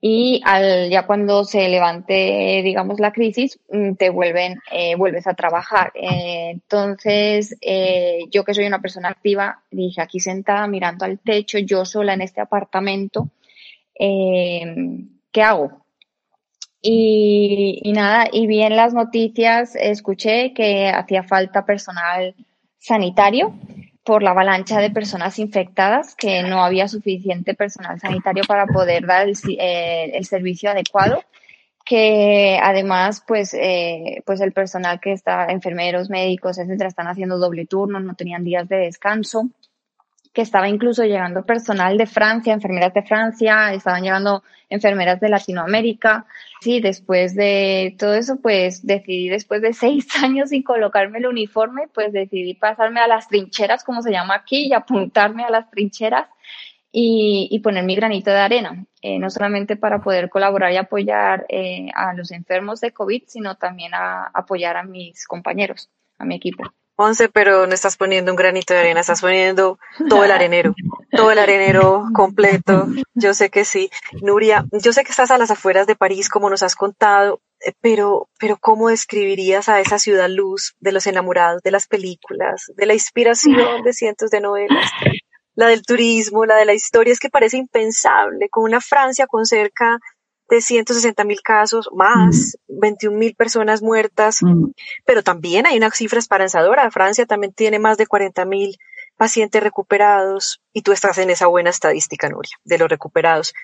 y 0.00 0.40
al, 0.44 0.88
ya 0.88 1.06
cuando 1.06 1.44
se 1.44 1.68
levante, 1.68 2.62
digamos, 2.64 3.00
la 3.00 3.12
crisis, 3.12 3.58
mm, 3.70 3.94
te 3.94 4.08
vuelven, 4.08 4.58
eh, 4.72 4.94
vuelves 4.96 5.26
a 5.26 5.34
trabajar. 5.34 5.92
Eh, 5.94 6.50
entonces, 6.52 7.56
eh, 7.60 8.20
yo 8.30 8.44
que 8.44 8.54
soy 8.54 8.66
una 8.66 8.80
persona 8.80 9.10
activa, 9.10 9.62
dije 9.70 10.00
aquí 10.00 10.18
sentada 10.20 10.66
mirando 10.68 11.04
al 11.04 11.18
techo, 11.18 11.58
yo 11.58 11.84
sola 11.84 12.14
en 12.14 12.22
este 12.22 12.40
apartamento, 12.40 13.28
eh, 13.98 14.74
¿qué 15.30 15.42
hago? 15.42 15.84
Y, 16.82 17.80
y 17.82 17.92
nada, 17.92 18.26
y 18.32 18.46
vi 18.46 18.62
en 18.62 18.76
las 18.76 18.94
noticias, 18.94 19.76
escuché 19.76 20.54
que 20.54 20.88
hacía 20.88 21.22
falta 21.24 21.66
personal 21.66 22.34
sanitario 22.78 23.52
por 24.04 24.22
la 24.22 24.30
avalancha 24.30 24.80
de 24.80 24.90
personas 24.90 25.38
infectadas, 25.38 26.14
que 26.14 26.42
no 26.42 26.64
había 26.64 26.88
suficiente 26.88 27.54
personal 27.54 28.00
sanitario 28.00 28.44
para 28.46 28.66
poder 28.66 29.06
dar 29.06 29.28
el, 29.28 29.36
eh, 29.58 30.10
el 30.14 30.24
servicio 30.24 30.70
adecuado, 30.70 31.22
que 31.84 32.58
además, 32.62 33.22
pues, 33.26 33.52
eh, 33.54 34.22
pues 34.24 34.40
el 34.40 34.52
personal 34.52 35.00
que 35.00 35.12
está, 35.12 35.46
enfermeros, 35.46 36.08
médicos, 36.08 36.58
etcétera, 36.58 36.88
están 36.88 37.08
haciendo 37.08 37.38
doble 37.38 37.66
turno, 37.66 38.00
no 38.00 38.14
tenían 38.14 38.44
días 38.44 38.68
de 38.68 38.76
descanso 38.76 39.50
que 40.32 40.42
estaba 40.42 40.68
incluso 40.68 41.04
llegando 41.04 41.44
personal 41.44 41.98
de 41.98 42.06
Francia, 42.06 42.52
enfermeras 42.52 42.94
de 42.94 43.02
Francia, 43.02 43.72
estaban 43.72 44.02
llegando 44.02 44.42
enfermeras 44.68 45.20
de 45.20 45.28
Latinoamérica. 45.28 46.26
Sí, 46.60 46.80
después 46.80 47.34
de 47.34 47.96
todo 47.98 48.14
eso, 48.14 48.36
pues 48.40 48.86
decidí, 48.86 49.28
después 49.28 49.60
de 49.60 49.72
seis 49.74 50.06
años 50.22 50.50
sin 50.50 50.62
colocarme 50.62 51.18
el 51.18 51.26
uniforme, 51.26 51.88
pues 51.92 52.12
decidí 52.12 52.54
pasarme 52.54 53.00
a 53.00 53.08
las 53.08 53.28
trincheras, 53.28 53.84
como 53.84 54.02
se 54.02 54.12
llama 54.12 54.34
aquí, 54.34 54.68
y 54.68 54.72
apuntarme 54.72 55.44
a 55.44 55.50
las 55.50 55.68
trincheras 55.70 56.28
y, 56.92 57.48
y 57.50 57.58
poner 57.60 57.84
mi 57.84 57.94
granito 57.96 58.30
de 58.30 58.38
arena, 58.38 58.84
eh, 59.02 59.18
no 59.18 59.30
solamente 59.30 59.76
para 59.76 60.00
poder 60.00 60.28
colaborar 60.28 60.72
y 60.72 60.76
apoyar 60.76 61.46
eh, 61.48 61.88
a 61.94 62.14
los 62.14 62.30
enfermos 62.30 62.80
de 62.80 62.92
COVID, 62.92 63.24
sino 63.26 63.56
también 63.56 63.94
a 63.94 64.30
apoyar 64.32 64.76
a 64.76 64.84
mis 64.84 65.26
compañeros, 65.26 65.90
a 66.18 66.24
mi 66.24 66.36
equipo. 66.36 66.64
Once, 67.00 67.30
pero 67.30 67.66
no 67.66 67.72
estás 67.72 67.96
poniendo 67.96 68.30
un 68.30 68.36
granito 68.36 68.74
de 68.74 68.80
arena, 68.80 69.00
estás 69.00 69.22
poniendo 69.22 69.78
todo 70.08 70.22
el 70.22 70.30
arenero, 70.30 70.74
todo 71.10 71.32
el 71.32 71.38
arenero 71.38 72.04
completo. 72.14 72.88
Yo 73.14 73.32
sé 73.32 73.48
que 73.48 73.64
sí. 73.64 73.90
Nuria, 74.20 74.66
yo 74.70 74.92
sé 74.92 75.02
que 75.02 75.10
estás 75.10 75.30
a 75.30 75.38
las 75.38 75.50
afueras 75.50 75.86
de 75.86 75.96
París, 75.96 76.28
como 76.28 76.50
nos 76.50 76.62
has 76.62 76.74
contado, 76.74 77.40
eh, 77.64 77.72
pero, 77.80 78.28
pero 78.38 78.58
¿cómo 78.58 78.90
describirías 78.90 79.70
a 79.70 79.80
esa 79.80 79.98
ciudad 79.98 80.28
luz 80.28 80.74
de 80.78 80.92
los 80.92 81.06
enamorados, 81.06 81.62
de 81.62 81.70
las 81.70 81.86
películas, 81.86 82.66
de 82.76 82.84
la 82.84 82.92
inspiración 82.92 83.82
de 83.82 83.92
cientos 83.94 84.30
de 84.30 84.42
novelas? 84.42 84.90
La 85.54 85.68
del 85.68 85.82
turismo, 85.82 86.44
la 86.44 86.56
de 86.56 86.66
la 86.66 86.74
historia, 86.74 87.12
es 87.14 87.18
que 87.18 87.30
parece 87.30 87.56
impensable, 87.56 88.48
con 88.50 88.64
una 88.64 88.80
Francia 88.80 89.26
con 89.26 89.46
cerca 89.46 89.98
de 90.50 90.60
160 90.60 91.24
mil 91.24 91.40
casos, 91.42 91.88
más, 91.94 92.56
mm. 92.68 92.80
21 92.80 93.16
mil 93.16 93.34
personas 93.34 93.82
muertas, 93.82 94.40
pero 95.06 95.22
también 95.22 95.66
hay 95.66 95.78
una 95.78 95.90
cifra 95.90 96.18
esperanzadora. 96.18 96.90
Francia 96.90 97.24
también 97.24 97.52
tiene 97.52 97.78
más 97.78 97.96
de 97.96 98.06
40 98.06 98.44
mil 98.44 98.76
pacientes 99.16 99.62
recuperados 99.62 100.60
y 100.72 100.82
tú 100.82 100.92
estás 100.92 101.18
en 101.18 101.30
esa 101.30 101.46
buena 101.46 101.70
estadística, 101.70 102.28
Nuria, 102.28 102.56
de 102.64 102.78
los 102.78 102.88
recuperados. 102.88 103.54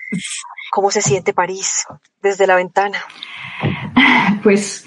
¿Cómo 0.71 0.91
se 0.91 1.01
siente 1.01 1.33
París 1.33 1.85
desde 2.21 2.47
la 2.47 2.55
ventana? 2.55 2.99
Pues 4.43 4.85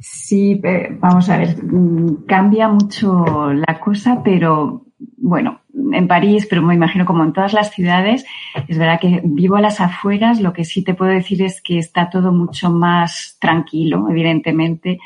sí, 0.00 0.60
eh, 0.62 0.88
vamos 1.00 1.28
a 1.28 1.38
ver, 1.38 1.56
mm, 1.62 2.26
cambia 2.26 2.68
mucho 2.68 3.52
la 3.52 3.80
cosa, 3.80 4.20
pero 4.22 4.84
bueno, 5.16 5.60
en 5.92 6.08
París, 6.08 6.46
pero 6.48 6.62
me 6.62 6.74
imagino 6.74 7.04
como 7.06 7.24
en 7.24 7.32
todas 7.32 7.52
las 7.52 7.70
ciudades, 7.70 8.24
es 8.68 8.78
verdad 8.78 9.00
que 9.00 9.20
vivo 9.24 9.56
a 9.56 9.60
las 9.60 9.80
afueras, 9.80 10.40
lo 10.40 10.52
que 10.52 10.64
sí 10.64 10.82
te 10.82 10.94
puedo 10.94 11.10
decir 11.10 11.42
es 11.42 11.60
que 11.60 11.78
está 11.78 12.10
todo 12.10 12.32
mucho 12.32 12.70
más 12.70 13.36
tranquilo, 13.40 14.08
evidentemente. 14.10 14.98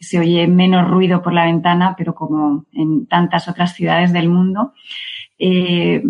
Se 0.00 0.18
oye 0.18 0.46
menos 0.46 0.88
ruido 0.88 1.22
por 1.22 1.32
la 1.32 1.44
ventana, 1.44 1.94
pero 1.96 2.14
como 2.14 2.66
en 2.72 3.06
tantas 3.06 3.48
otras 3.48 3.74
ciudades 3.74 4.12
del 4.12 4.28
mundo. 4.28 4.72
Eh, 5.38 6.02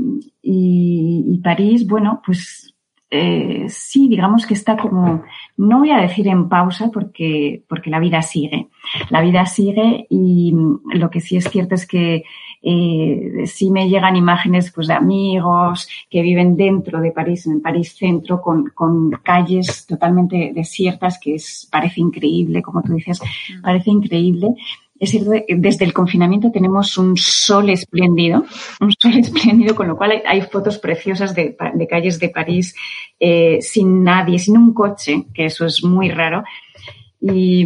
y, 0.43 1.41
París, 1.43 1.87
bueno, 1.87 2.21
pues 2.25 2.72
eh, 3.15 3.67
sí, 3.69 4.09
digamos 4.09 4.47
que 4.47 4.55
está 4.55 4.75
como, 4.75 5.23
no 5.59 5.81
voy 5.81 5.91
a 5.91 5.99
decir 5.99 6.27
en 6.29 6.49
pausa 6.49 6.91
porque, 6.91 7.63
porque 7.69 7.91
la 7.91 7.99
vida 7.99 8.23
sigue. 8.23 8.69
La 9.11 9.21
vida 9.21 9.45
sigue 9.45 10.07
y 10.09 10.55
lo 10.95 11.11
que 11.11 11.21
sí 11.21 11.37
es 11.37 11.45
cierto 11.45 11.75
es 11.75 11.87
que 11.87 12.25
eh, 12.63 13.43
sí 13.45 13.71
me 13.71 13.91
llegan 13.91 14.17
imágenes 14.17 14.73
pues, 14.73 14.87
de 14.87 14.95
amigos 14.95 15.87
que 16.09 16.23
viven 16.23 16.57
dentro 16.57 17.03
de 17.03 17.13
París, 17.13 17.47
en 17.47 17.57
el 17.57 17.61
París 17.61 17.95
centro, 17.95 18.41
con, 18.41 18.71
con 18.71 19.11
calles 19.23 19.85
totalmente 19.87 20.53
desiertas, 20.55 21.19
que 21.19 21.35
es, 21.35 21.69
parece 21.71 22.01
increíble, 22.01 22.63
como 22.63 22.83
tú 22.83 22.95
dices, 22.95 23.21
parece 23.63 23.91
increíble. 23.91 24.55
Es 25.03 25.11
cierto, 25.11 25.33
desde 25.49 25.85
el 25.85 25.93
confinamiento 25.93 26.53
tenemos 26.53 26.97
un 26.97 27.17
sol 27.17 27.71
espléndido, 27.71 28.45
un 28.81 28.93
sol 28.97 29.15
espléndido, 29.19 29.75
con 29.75 29.89
lo 29.89 29.97
cual 29.97 30.23
hay, 30.25 30.43
fotos 30.43 30.79
preciosas 30.79 31.35
de, 31.35 31.57
calles 31.91 32.21
de 32.21 32.29
París 32.29 32.73
eh, 33.19 33.59
sin 33.61 34.05
nadie, 34.05 34.39
sin 34.39 34.57
un 34.57 34.73
coche, 34.73 35.25
que 35.35 35.47
eso 35.47 35.67
es 35.67 35.83
muy 35.83 36.09
raro. 36.09 36.45
Y, 37.21 37.63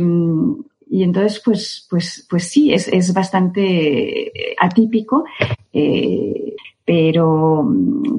entonces, 0.90 1.42
pues, 1.44 1.86
pues, 1.90 2.26
pues 2.30 2.48
sí, 2.48 2.72
es, 2.72 2.88
es 2.88 3.12
bastante 3.12 4.32
atípico, 4.58 5.26
eh, 5.74 6.54
pero, 6.86 7.70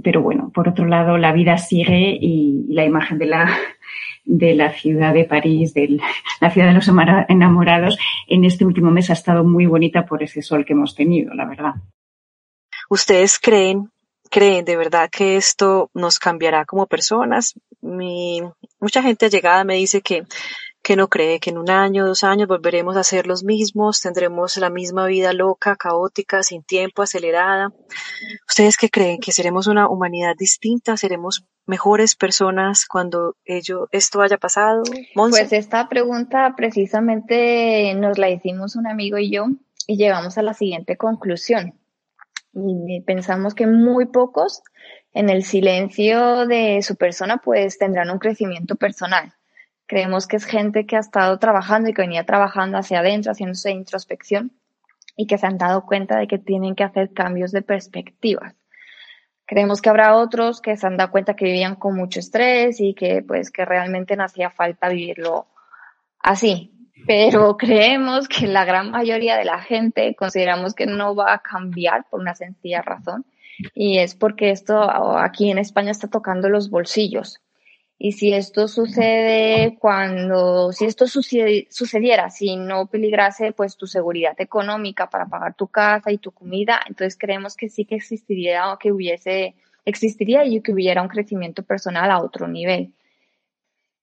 pero 0.04 0.22
bueno, 0.22 0.52
por 0.54 0.70
otro 0.70 0.86
lado, 0.86 1.18
la 1.18 1.34
vida 1.34 1.58
sigue 1.58 2.20
y 2.22 2.68
la 2.70 2.86
imagen 2.86 3.18
de 3.18 3.26
la, 3.26 3.50
de 4.28 4.54
la 4.54 4.74
ciudad 4.74 5.14
de 5.14 5.24
París, 5.24 5.74
de 5.74 5.98
la 6.42 6.52
ciudad 6.52 6.68
de 6.68 6.74
los 6.74 6.88
enamorados, 7.30 7.98
en 8.28 8.44
este 8.44 8.66
último 8.66 8.92
mes 8.92 9.10
ha 9.10 9.14
estado 9.14 9.44
muy 9.44 9.66
bonita 9.66 10.06
por 10.06 10.22
ese 10.22 10.42
sol 10.42 10.66
que 10.66 10.74
hemos 10.74 10.94
tenido, 10.94 11.34
la 11.34 11.46
verdad. 11.46 11.74
¿Ustedes 12.90 13.40
creen, 13.40 13.90
creen 14.30 14.66
de 14.66 14.78
verdad 14.78 15.10
que 15.10 15.38
esto 15.38 15.90
nos 15.94 16.20
cambiará 16.20 16.66
como 16.66 16.88
personas? 16.88 17.54
Mi, 17.82 18.42
mucha 18.80 19.02
gente 19.02 19.30
llegada 19.30 19.64
me 19.64 19.76
dice 19.76 20.02
que 20.02 20.24
que 20.88 20.96
no 20.96 21.10
cree 21.10 21.42
que 21.42 21.50
en 21.50 21.58
un 21.58 21.70
año, 21.70 22.08
dos 22.08 22.24
años 22.24 22.48
volveremos 22.48 22.96
a 22.96 23.04
ser 23.04 23.28
los 23.28 23.44
mismos, 23.44 24.00
tendremos 24.00 24.56
la 24.56 24.70
misma 24.70 25.06
vida 25.06 25.34
loca, 25.34 25.76
caótica, 25.76 26.44
sin 26.44 26.64
tiempo, 26.64 27.02
acelerada. 27.02 27.74
¿Ustedes 28.48 28.78
qué 28.78 28.90
creen? 28.90 29.20
¿Que 29.20 29.34
seremos 29.34 29.68
una 29.68 29.90
humanidad 29.90 30.34
distinta? 30.38 30.96
¿Seremos 30.96 31.44
mejores 31.68 32.16
personas 32.16 32.86
cuando 32.86 33.36
ello, 33.46 33.88
esto 33.92 34.22
haya 34.22 34.38
pasado? 34.38 34.84
Pues 35.14 35.54
esta 35.54 35.88
pregunta 35.90 36.54
precisamente 36.58 37.94
nos 37.96 38.18
la 38.18 38.30
hicimos 38.30 38.76
un 38.76 38.88
amigo 38.88 39.18
y 39.18 39.32
yo 39.32 39.46
y 39.86 39.98
llegamos 39.98 40.38
a 40.38 40.42
la 40.42 40.54
siguiente 40.54 40.98
conclusión. 40.98 41.74
Y 42.54 43.02
pensamos 43.02 43.54
que 43.54 43.68
muy 43.68 44.06
pocos 44.06 44.64
en 45.14 45.30
el 45.30 45.44
silencio 45.44 46.48
de 46.48 46.82
su 46.82 46.96
persona 46.96 47.38
pues 47.38 47.78
tendrán 47.78 48.10
un 48.10 48.20
crecimiento 48.20 48.76
personal 48.76 49.34
Creemos 49.88 50.28
que 50.28 50.36
es 50.36 50.44
gente 50.44 50.86
que 50.86 50.98
ha 50.98 51.00
estado 51.00 51.40
trabajando 51.40 51.90
y 51.90 51.94
que 51.94 52.02
venía 52.02 52.26
trabajando 52.26 52.78
hacia 52.78 53.00
adentro, 53.00 53.32
haciéndose 53.32 53.72
introspección 53.72 54.52
y 55.16 55.28
que 55.28 55.38
se 55.38 55.48
han 55.48 55.58
dado 55.58 55.86
cuenta 55.86 56.20
de 56.20 56.28
que 56.28 56.38
tienen 56.38 56.76
que 56.76 56.84
hacer 56.84 57.14
cambios 57.14 57.54
de 57.54 57.62
perspectivas. 57.62 58.54
Creemos 59.48 59.82
que 59.82 59.90
habrá 59.90 60.16
otros 60.16 60.62
que 60.62 60.76
se 60.76 60.86
han 60.86 60.98
dado 60.98 61.10
cuenta 61.10 61.36
que 61.36 61.46
vivían 61.46 61.76
con 61.76 61.96
mucho 61.96 62.20
estrés 62.20 62.82
y 62.82 62.94
que 62.94 63.24
pues 63.26 63.50
que 63.50 63.66
realmente 63.66 64.16
no 64.18 64.26
hacía 64.26 64.52
falta 64.52 64.90
vivirlo 64.90 65.48
así. 66.20 66.74
Pero 67.08 67.56
creemos 67.58 68.28
que 68.28 68.46
la 68.46 68.66
gran 68.66 68.92
mayoría 68.92 69.38
de 69.38 69.46
la 69.46 69.60
gente 69.60 70.14
consideramos 70.16 70.74
que 70.74 70.86
no 70.86 71.16
va 71.16 71.34
a 71.34 71.40
cambiar 71.40 72.06
por 72.10 72.20
una 72.20 72.36
sencilla 72.36 72.82
razón 72.82 73.26
y 73.74 74.00
es 74.00 74.16
porque 74.16 74.52
esto 74.52 74.82
aquí 75.18 75.50
en 75.50 75.58
España 75.58 75.92
está 75.92 76.08
tocando 76.08 76.50
los 76.50 76.70
bolsillos. 76.70 77.40
Y 78.00 78.12
si 78.12 78.32
esto 78.34 78.68
sucede 78.68 79.78
cuando, 79.80 80.72
si 80.72 80.86
esto 80.86 81.08
sucediera, 81.08 82.30
si 82.30 82.56
no 82.56 82.86
peligrase 82.86 83.54
pues 83.54 83.76
tu 83.76 83.88
seguridad 83.88 84.40
económica 84.40 85.10
para 85.10 85.26
pagar 85.26 85.56
tu 85.56 85.68
casa 85.68 86.12
y 86.12 86.20
tu 86.20 86.32
comida, 86.32 86.80
entonces 86.88 87.18
creemos 87.18 87.56
que 87.56 87.70
sí 87.70 87.86
que 87.86 87.96
existiría 87.96 88.72
o 88.72 88.78
que 88.78 88.92
hubiese, 88.92 89.56
existiría 89.84 90.46
y 90.46 90.62
que 90.62 90.74
hubiera 90.74 91.02
un 91.02 91.08
crecimiento 91.08 91.64
personal 91.64 92.12
a 92.12 92.22
otro 92.22 92.48
nivel. 92.48 92.94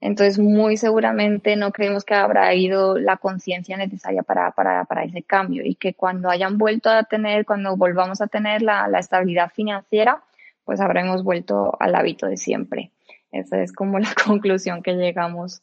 Entonces, 0.01 0.39
muy 0.39 0.77
seguramente 0.77 1.57
no 1.57 1.73
creemos 1.73 2.05
que 2.05 2.15
habrá 2.15 2.53
ido 2.55 2.99
la 2.99 3.17
conciencia 3.17 3.77
necesaria 3.77 4.23
para, 4.23 4.51
para, 4.51 4.85
para, 4.85 5.05
ese 5.05 5.23
cambio 5.23 5.63
y 5.65 5.77
que 5.77 5.95
cuando 5.95 6.29
hayan 6.29 6.59
vuelto 6.59 6.91
a 6.91 7.05
tener, 7.05 7.47
cuando 7.47 7.77
volvamos 7.77 8.21
a 8.21 8.27
tener 8.27 8.61
la, 8.61 8.87
la 8.89 8.99
estabilidad 8.99 9.51
financiera, 9.55 10.23
pues 10.65 10.81
habremos 10.81 11.23
vuelto 11.23 11.75
al 11.81 11.95
hábito 11.95 12.27
de 12.27 12.37
siempre. 12.37 12.91
Esa 13.35 13.62
es 13.62 13.73
como 13.73 13.99
la 13.99 14.14
conclusión 14.27 14.83
que 14.83 14.94
llegamos 14.94 15.62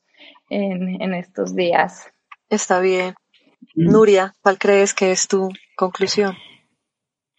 en, 0.49 1.01
en 1.01 1.13
estos 1.13 1.55
días. 1.55 2.11
Está 2.49 2.79
bien. 2.79 3.15
Nuria, 3.75 4.33
¿cuál 4.41 4.57
crees 4.57 4.93
que 4.93 5.11
es 5.11 5.27
tu 5.27 5.49
conclusión? 5.75 6.35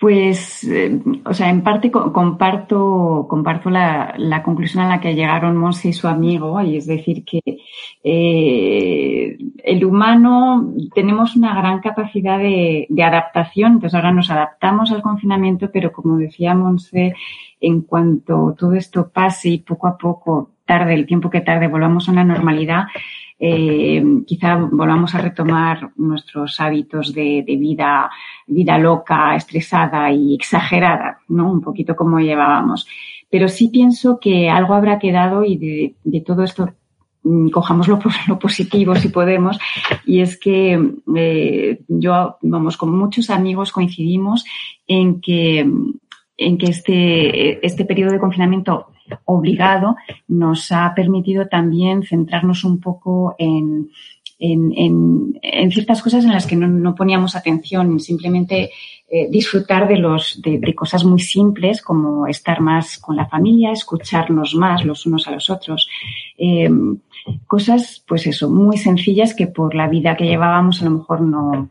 Pues, 0.03 0.65
eh, 0.65 1.01
o 1.25 1.33
sea, 1.33 1.49
en 1.49 1.63
parte 1.63 1.93
comparto, 1.93 3.27
comparto 3.31 3.71
la, 3.71 4.15
la, 4.19 4.43
conclusión 4.43 4.83
a 4.83 4.89
la 4.89 5.01
que 5.01 5.15
llegaron 5.15 5.57
Monse 5.57 5.91
y 5.91 5.93
su 5.93 6.09
amigo, 6.09 6.61
y 6.61 6.77
es 6.77 6.87
decir, 6.87 7.25
que 7.25 7.41
eh, 8.03 9.39
el 9.63 9.85
humano 9.85 10.73
tenemos 10.93 11.37
una 11.37 11.55
gran 11.55 11.79
capacidad 11.81 12.37
de, 12.39 12.89
de, 12.89 13.03
adaptación, 13.05 13.75
entonces 13.75 13.95
ahora 13.95 14.11
nos 14.11 14.29
adaptamos 14.29 14.91
al 14.91 15.03
confinamiento, 15.03 15.71
pero 15.73 15.93
como 15.93 16.17
decía 16.17 16.53
Monse, 16.57 17.15
en 17.63 17.83
cuanto 17.83 18.55
todo 18.59 18.75
esto 18.75 19.09
pase 19.09 19.49
y 19.49 19.59
poco 19.59 19.87
a 19.87 19.97
poco, 19.97 20.51
tarde, 20.67 20.95
el 20.95 21.07
tiempo 21.07 21.31
que 21.31 21.41
tarde, 21.41 21.69
volvamos 21.69 22.09
a 22.09 22.13
la 22.13 22.25
normalidad, 22.25 22.85
eh, 23.39 24.03
quizá 24.27 24.57
volvamos 24.57 25.15
a 25.15 25.19
retomar 25.19 25.91
nuestros 25.97 26.61
hábitos 26.61 27.13
de, 27.13 27.45
vida, 27.47 28.11
vida 28.47 28.79
loca, 28.79 29.35
estresada 29.35 30.13
y 30.13 30.35
exagerada, 30.35 31.19
¿no? 31.29 31.51
Un 31.51 31.61
poquito 31.61 31.97
como 31.97 32.21
llevábamos. 32.21 32.87
Pero 33.31 33.49
sí 33.49 33.69
pienso 33.69 34.21
que 34.21 34.49
algo 34.49 34.75
habrá 34.75 34.99
quedado 34.99 35.45
y 35.45 35.95
de, 36.05 36.21
todo 36.21 36.45
esto 36.45 36.71
mm, 37.25 37.49
cojamos 37.49 37.89
lo, 37.89 37.99
positivo 38.39 38.95
si 38.95 39.09
podemos, 39.09 39.59
y 40.07 40.21
es 40.21 40.39
que 40.39 40.81
eh, 41.17 41.81
yo, 41.89 42.37
vamos, 42.43 42.77
con 42.77 42.97
muchos 42.97 43.31
amigos 43.31 43.73
coincidimos 43.73 44.45
en 44.87 45.21
que, 45.21 45.69
en 46.37 46.59
que 46.59 46.67
este, 46.67 47.65
este 47.65 47.85
periodo 47.85 48.13
de 48.13 48.21
confinamiento 48.21 48.89
obligado 49.25 49.97
nos 50.29 50.73
ha 50.73 50.93
permitido 50.95 51.49
también 51.49 52.03
centrarnos 52.03 52.65
un 52.65 52.81
poco 52.81 53.35
en, 53.39 53.91
en, 54.39 55.39
en, 55.43 55.71
ciertas 55.71 56.03
cosas 56.03 56.25
en 56.25 56.33
las 56.33 56.47
que 56.47 56.57
no, 56.57 56.95
poníamos 56.95 57.37
atención, 57.37 58.01
simplemente 58.01 58.71
eh, 59.09 59.29
disfrutar 59.31 59.87
de, 59.87 59.99
los, 59.99 60.41
de, 60.43 60.75
cosas 60.75 61.05
muy 61.05 61.21
simples 61.21 61.83
como 61.83 62.27
estar 62.27 62.61
más 62.61 62.99
con 62.99 63.17
la 63.17 63.27
familia, 63.27 63.73
escucharnos 63.73 64.55
más 64.55 64.85
los 64.85 65.07
unos 65.07 65.29
a 65.29 65.33
los 65.33 65.49
otros. 65.51 65.89
Em, 66.37 66.99
cosas, 67.47 68.03
pues 68.07 68.27
eso, 68.27 68.51
muy 68.51 68.79
sencillas 68.79 69.35
que 69.35 69.47
por 69.47 69.75
la 69.75 69.89
vida 69.89 70.17
que 70.17 70.27
llevábamos 70.27 70.83
a 70.83 70.87
lo 70.87 70.93
mejor 70.93 71.21
no. 71.21 71.71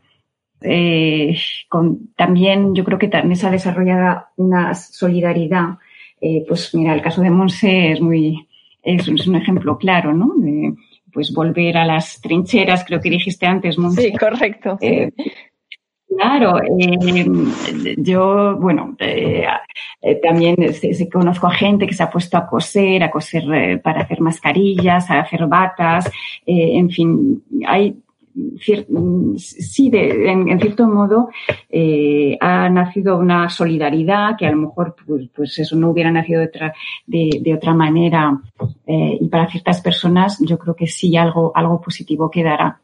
Eh, 0.64 1.36
con, 1.68 2.12
también 2.16 2.74
yo 2.74 2.84
creo 2.84 2.98
que 2.98 3.08
también 3.08 3.36
se 3.36 3.46
ha 3.46 3.50
desarrollado 3.50 4.24
una 4.36 4.74
solidaridad 4.74 5.78
eh, 6.24 6.44
pues 6.46 6.72
mira, 6.74 6.94
el 6.94 7.02
caso 7.02 7.20
de 7.20 7.30
Monse 7.30 7.90
es 7.90 8.00
muy, 8.00 8.48
es, 8.80 9.08
un 9.08 9.34
ejemplo 9.34 9.76
claro, 9.76 10.12
¿no? 10.12 10.34
De, 10.36 10.72
pues 11.12 11.32
volver 11.34 11.76
a 11.76 11.84
las 11.84 12.20
trincheras, 12.20 12.84
creo 12.84 13.00
que 13.00 13.10
dijiste 13.10 13.44
antes, 13.44 13.76
Monse. 13.76 14.02
Sí, 14.02 14.12
correcto. 14.16 14.78
Eh, 14.80 15.10
claro, 16.08 16.60
yo, 17.98 18.56
bueno, 18.56 18.96
también 20.22 20.56
conozco 21.12 21.48
a 21.48 21.54
gente 21.54 21.88
que 21.88 21.92
se 21.92 22.04
ha 22.04 22.10
puesto 22.10 22.36
a 22.36 22.46
coser, 22.46 23.02
a 23.02 23.10
coser 23.10 23.82
para 23.82 24.02
hacer 24.02 24.20
mascarillas, 24.20 25.10
a 25.10 25.20
hacer 25.20 25.46
batas, 25.48 26.08
en 26.46 26.88
fin, 26.88 27.42
hay 27.66 27.96
sí, 28.56 29.90
en, 29.92 30.60
cierto 30.60 30.86
modo, 30.86 31.28
eh, 31.68 32.36
ha 32.40 32.68
nacido 32.68 33.18
una 33.18 33.48
solidaridad 33.48 34.36
que 34.38 34.46
a 34.46 34.50
lo 34.50 34.58
mejor, 34.58 34.94
pues, 35.06 35.28
pues 35.34 35.58
eso 35.58 35.76
no 35.76 35.90
hubiera 35.90 36.10
nacido 36.10 36.40
de 36.40 36.46
otra, 36.46 36.74
de, 37.06 37.54
otra 37.54 37.74
manera. 37.74 38.40
Eh, 38.86 39.18
y 39.20 39.28
para 39.28 39.50
ciertas 39.50 39.80
personas, 39.80 40.38
yo 40.40 40.58
creo 40.58 40.74
que 40.74 40.86
sí 40.86 41.16
algo, 41.16 41.52
algo 41.54 41.80
positivo 41.80 42.30
quedará. 42.30 42.80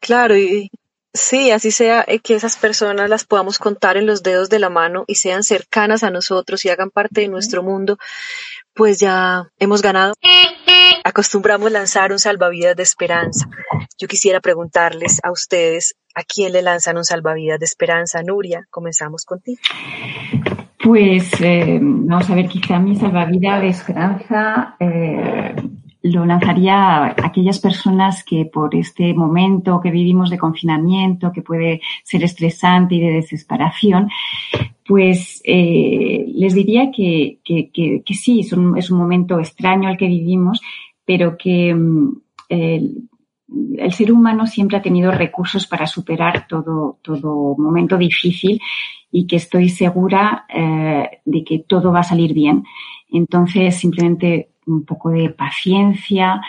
Claro, 0.00 0.36
y 0.36 0.68
sí, 1.12 1.50
así 1.50 1.70
sea 1.70 2.04
eh, 2.06 2.18
que 2.18 2.34
esas 2.34 2.56
personas 2.56 3.08
las 3.08 3.24
podamos 3.24 3.58
contar 3.58 3.96
en 3.96 4.06
los 4.06 4.22
dedos 4.22 4.48
de 4.48 4.58
la 4.58 4.68
mano 4.68 5.04
y 5.06 5.16
sean 5.16 5.44
cercanas 5.44 6.02
a 6.02 6.10
nosotros 6.10 6.64
y 6.64 6.70
hagan 6.70 6.90
parte 6.90 7.20
de 7.22 7.28
nuestro 7.28 7.62
mundo, 7.62 7.98
pues 8.74 8.98
ya 8.98 9.48
hemos 9.58 9.82
ganado. 9.82 10.14
Acostumbramos 11.04 11.70
lanzar 11.72 12.12
un 12.12 12.18
salvavidas 12.18 12.76
de 12.76 12.84
esperanza. 12.84 13.48
Yo 13.98 14.06
quisiera 14.06 14.40
preguntarles 14.40 15.18
a 15.22 15.32
ustedes, 15.32 15.96
¿a 16.14 16.22
quién 16.22 16.52
le 16.52 16.62
lanzan 16.62 16.96
un 16.96 17.04
salvavidas 17.04 17.58
de 17.58 17.64
esperanza? 17.64 18.22
Nuria, 18.22 18.66
comenzamos 18.70 19.24
contigo. 19.24 19.60
Pues 20.82 21.40
eh, 21.40 21.78
vamos 21.80 22.28
a 22.30 22.34
ver, 22.34 22.48
quizá 22.48 22.78
mi 22.78 22.96
salvavidas 22.96 23.60
de 23.62 23.68
esperanza 23.68 24.76
eh, 24.80 25.54
lo 26.02 26.26
lanzaría 26.26 26.74
a 26.74 27.14
aquellas 27.24 27.60
personas 27.60 28.24
que 28.24 28.46
por 28.46 28.74
este 28.74 29.14
momento 29.14 29.80
que 29.80 29.90
vivimos 29.90 30.30
de 30.30 30.38
confinamiento, 30.38 31.32
que 31.32 31.42
puede 31.42 31.80
ser 32.02 32.24
estresante 32.24 32.96
y 32.96 33.00
de 33.00 33.12
desesperación, 33.12 34.08
pues 34.84 35.40
eh, 35.44 36.24
les 36.34 36.54
diría 36.54 36.90
que, 36.90 37.38
que, 37.44 38.14
sí, 38.14 38.40
es 38.40 38.52
un, 38.52 38.76
es 38.76 38.90
un, 38.90 38.98
momento 38.98 39.38
extraño 39.38 39.88
el 39.88 39.96
que 39.96 40.08
vivimos, 40.08 40.60
pero 41.04 41.36
que 41.36 41.74
mm, 41.74 42.22
el, 42.48 43.08
ser 43.90 44.12
humano 44.12 44.46
siempre 44.46 44.78
ha 44.78 44.82
tenido 44.82 45.10
recursos 45.10 45.66
para 45.66 45.86
superar 45.86 46.46
todo, 46.46 46.98
todo 47.02 47.54
momento 47.58 47.98
difícil 47.98 48.60
y 49.10 49.26
que 49.26 49.36
estoy 49.36 49.68
segura 49.68 50.46
eh, 50.48 51.20
de 51.24 51.44
que 51.44 51.60
todo 51.60 51.92
va 51.92 52.00
a 52.00 52.04
salir 52.04 52.32
bien. 52.32 52.64
Entonces, 53.10 53.76
simplemente 53.76 54.52
un 54.66 54.84
poco 54.84 55.10
de 55.10 55.30
paciencia, 55.30 56.40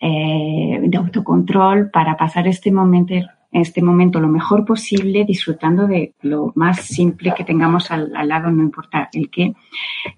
eh, 0.00 0.80
de 0.82 0.96
autocontrol 0.98 1.90
para 1.90 2.16
pasar 2.16 2.46
este 2.48 2.70
momento, 2.70 3.14
este 3.52 3.82
momento 3.82 4.20
lo 4.20 4.28
mejor 4.28 4.64
posible, 4.64 5.24
disfrutando 5.24 5.86
de 5.86 6.14
lo 6.22 6.52
más 6.54 6.80
simple 6.82 7.34
que 7.36 7.44
tengamos 7.44 7.90
al, 7.90 8.12
lado, 8.28 8.50
no 8.50 8.62
importa 8.62 9.08
el 9.12 9.28
qué, 9.30 9.54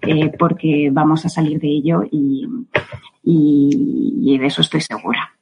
eh, 0.03 0.31
porque 0.39 0.91
vamos 0.93 1.25
a 1.25 1.29
salir 1.29 1.59
de 1.59 1.69
ello 1.69 2.03
y, 2.11 2.47
y, 3.23 4.39
de 4.39 4.47
eso 4.47 4.61
estoy 4.61 4.81
segura. 4.81 5.33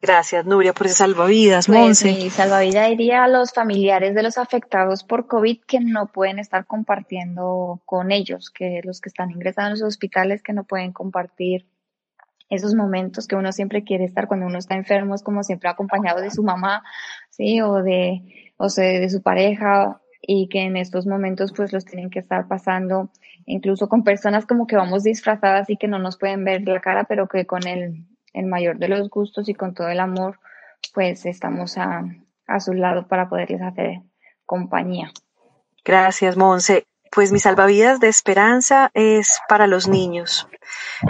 Gracias, 0.00 0.46
Nuria, 0.46 0.72
por 0.72 0.86
ese 0.86 0.96
salvavidas. 0.96 1.66
Pues 1.66 1.78
Monse. 1.78 2.12
mi 2.12 2.30
salvavidas 2.30 2.90
iría 2.90 3.24
a 3.24 3.28
los 3.28 3.52
familiares 3.52 4.14
de 4.14 4.22
los 4.22 4.38
afectados 4.38 5.04
por 5.04 5.26
COVID 5.26 5.60
que 5.66 5.80
no 5.80 6.06
pueden 6.06 6.38
estar 6.38 6.66
compartiendo 6.66 7.80
con 7.84 8.12
ellos, 8.12 8.50
que 8.50 8.80
los 8.84 9.00
que 9.00 9.08
están 9.08 9.30
ingresados 9.30 9.68
en 9.68 9.72
los 9.72 9.94
hospitales 9.94 10.42
que 10.42 10.52
no 10.52 10.64
pueden 10.64 10.92
compartir 10.92 11.66
esos 12.48 12.74
momentos 12.74 13.26
que 13.26 13.36
uno 13.36 13.52
siempre 13.52 13.84
quiere 13.84 14.04
estar 14.04 14.28
cuando 14.28 14.46
uno 14.46 14.58
está 14.58 14.74
enfermo, 14.74 15.14
es 15.14 15.22
como 15.22 15.42
siempre 15.42 15.68
acompañado 15.68 16.20
de 16.20 16.30
su 16.30 16.42
mamá, 16.42 16.82
sí, 17.30 17.60
o 17.60 17.82
de, 17.82 18.52
o 18.56 18.68
sea, 18.68 19.00
de 19.00 19.08
su 19.08 19.22
pareja, 19.22 20.00
y 20.20 20.48
que 20.48 20.62
en 20.62 20.76
estos 20.76 21.06
momentos 21.06 21.52
pues 21.54 21.72
los 21.72 21.84
tienen 21.84 22.10
que 22.10 22.18
estar 22.18 22.48
pasando 22.48 23.10
incluso 23.46 23.88
con 23.88 24.02
personas 24.02 24.44
como 24.44 24.66
que 24.66 24.76
vamos 24.76 25.04
disfrazadas 25.04 25.70
y 25.70 25.76
que 25.76 25.88
no 25.88 25.98
nos 25.98 26.18
pueden 26.18 26.44
ver 26.44 26.62
la 26.66 26.80
cara, 26.80 27.04
pero 27.04 27.28
que 27.28 27.46
con 27.46 27.66
el, 27.66 28.04
el 28.32 28.46
mayor 28.46 28.78
de 28.78 28.88
los 28.88 29.08
gustos 29.08 29.48
y 29.48 29.54
con 29.54 29.74
todo 29.74 29.88
el 29.88 30.00
amor, 30.00 30.40
pues 30.94 31.26
estamos 31.26 31.78
a, 31.78 32.04
a 32.46 32.60
su 32.60 32.74
lado 32.74 33.06
para 33.06 33.28
poderles 33.28 33.62
hacer 33.62 34.00
compañía. 34.44 35.10
Gracias, 35.84 36.36
Monse. 36.36 36.84
Pues 37.10 37.32
mi 37.32 37.38
salvavidas 37.38 38.00
de 38.00 38.08
esperanza 38.08 38.90
es 38.94 39.38
para 39.48 39.66
los 39.66 39.88
niños, 39.88 40.48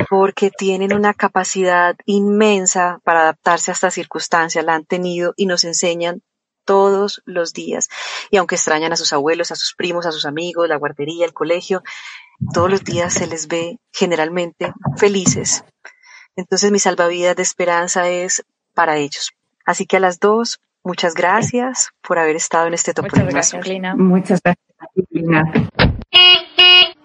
porque 0.09 0.51
tienen 0.51 0.93
una 0.93 1.15
capacidad 1.15 1.97
inmensa 2.05 3.01
para 3.05 3.23
adaptarse 3.23 3.71
a 3.71 3.75
estas 3.75 3.95
circunstancias, 3.95 4.65
la 4.65 4.75
han 4.75 4.85
tenido 4.85 5.33
y 5.37 5.47
nos 5.47 5.65
enseñan 5.65 6.23
todos 6.65 7.23
los 7.25 7.53
días. 7.53 7.89
Y 8.31 8.37
aunque 8.37 8.57
extrañan 8.57 8.93
a 8.93 8.97
sus 8.97 9.13
abuelos, 9.13 9.53
a 9.53 9.57
sus 9.57 9.75
primos, 9.75 10.05
a 10.05 10.13
sus 10.13 10.27
amigos, 10.27 10.69
la 10.69 10.77
guardería, 10.77 11.25
el 11.25 11.33
colegio, 11.33 11.83
todos 12.53 12.71
los 12.71 12.85
días 12.85 13.15
se 13.15 13.27
les 13.27 13.47
ve 13.49 13.79
generalmente 13.93 14.73
felices. 14.97 15.65
Entonces 16.35 16.71
mi 16.71 16.79
salvavidas 16.79 17.37
de 17.37 17.43
esperanza 17.43 18.09
es 18.09 18.45
para 18.75 18.99
ellos. 18.99 19.31
Así 19.65 19.87
que 19.87 19.97
a 19.97 20.01
las 20.01 20.21
dos, 20.21 20.61
muchas 20.85 21.15
gracias 21.15 21.91
por 22.03 22.19
haber 22.19 22.37
estado 22.37 22.67
en 22.67 22.75
este 22.75 22.93
top 22.93 23.07
Muchas 23.11 23.29
gracias, 23.29 23.67
Lina. 23.67 23.97
Muchas 23.97 24.41
gracias, 24.43 25.07
Lina. 25.11 25.51
Thank. 26.13 26.97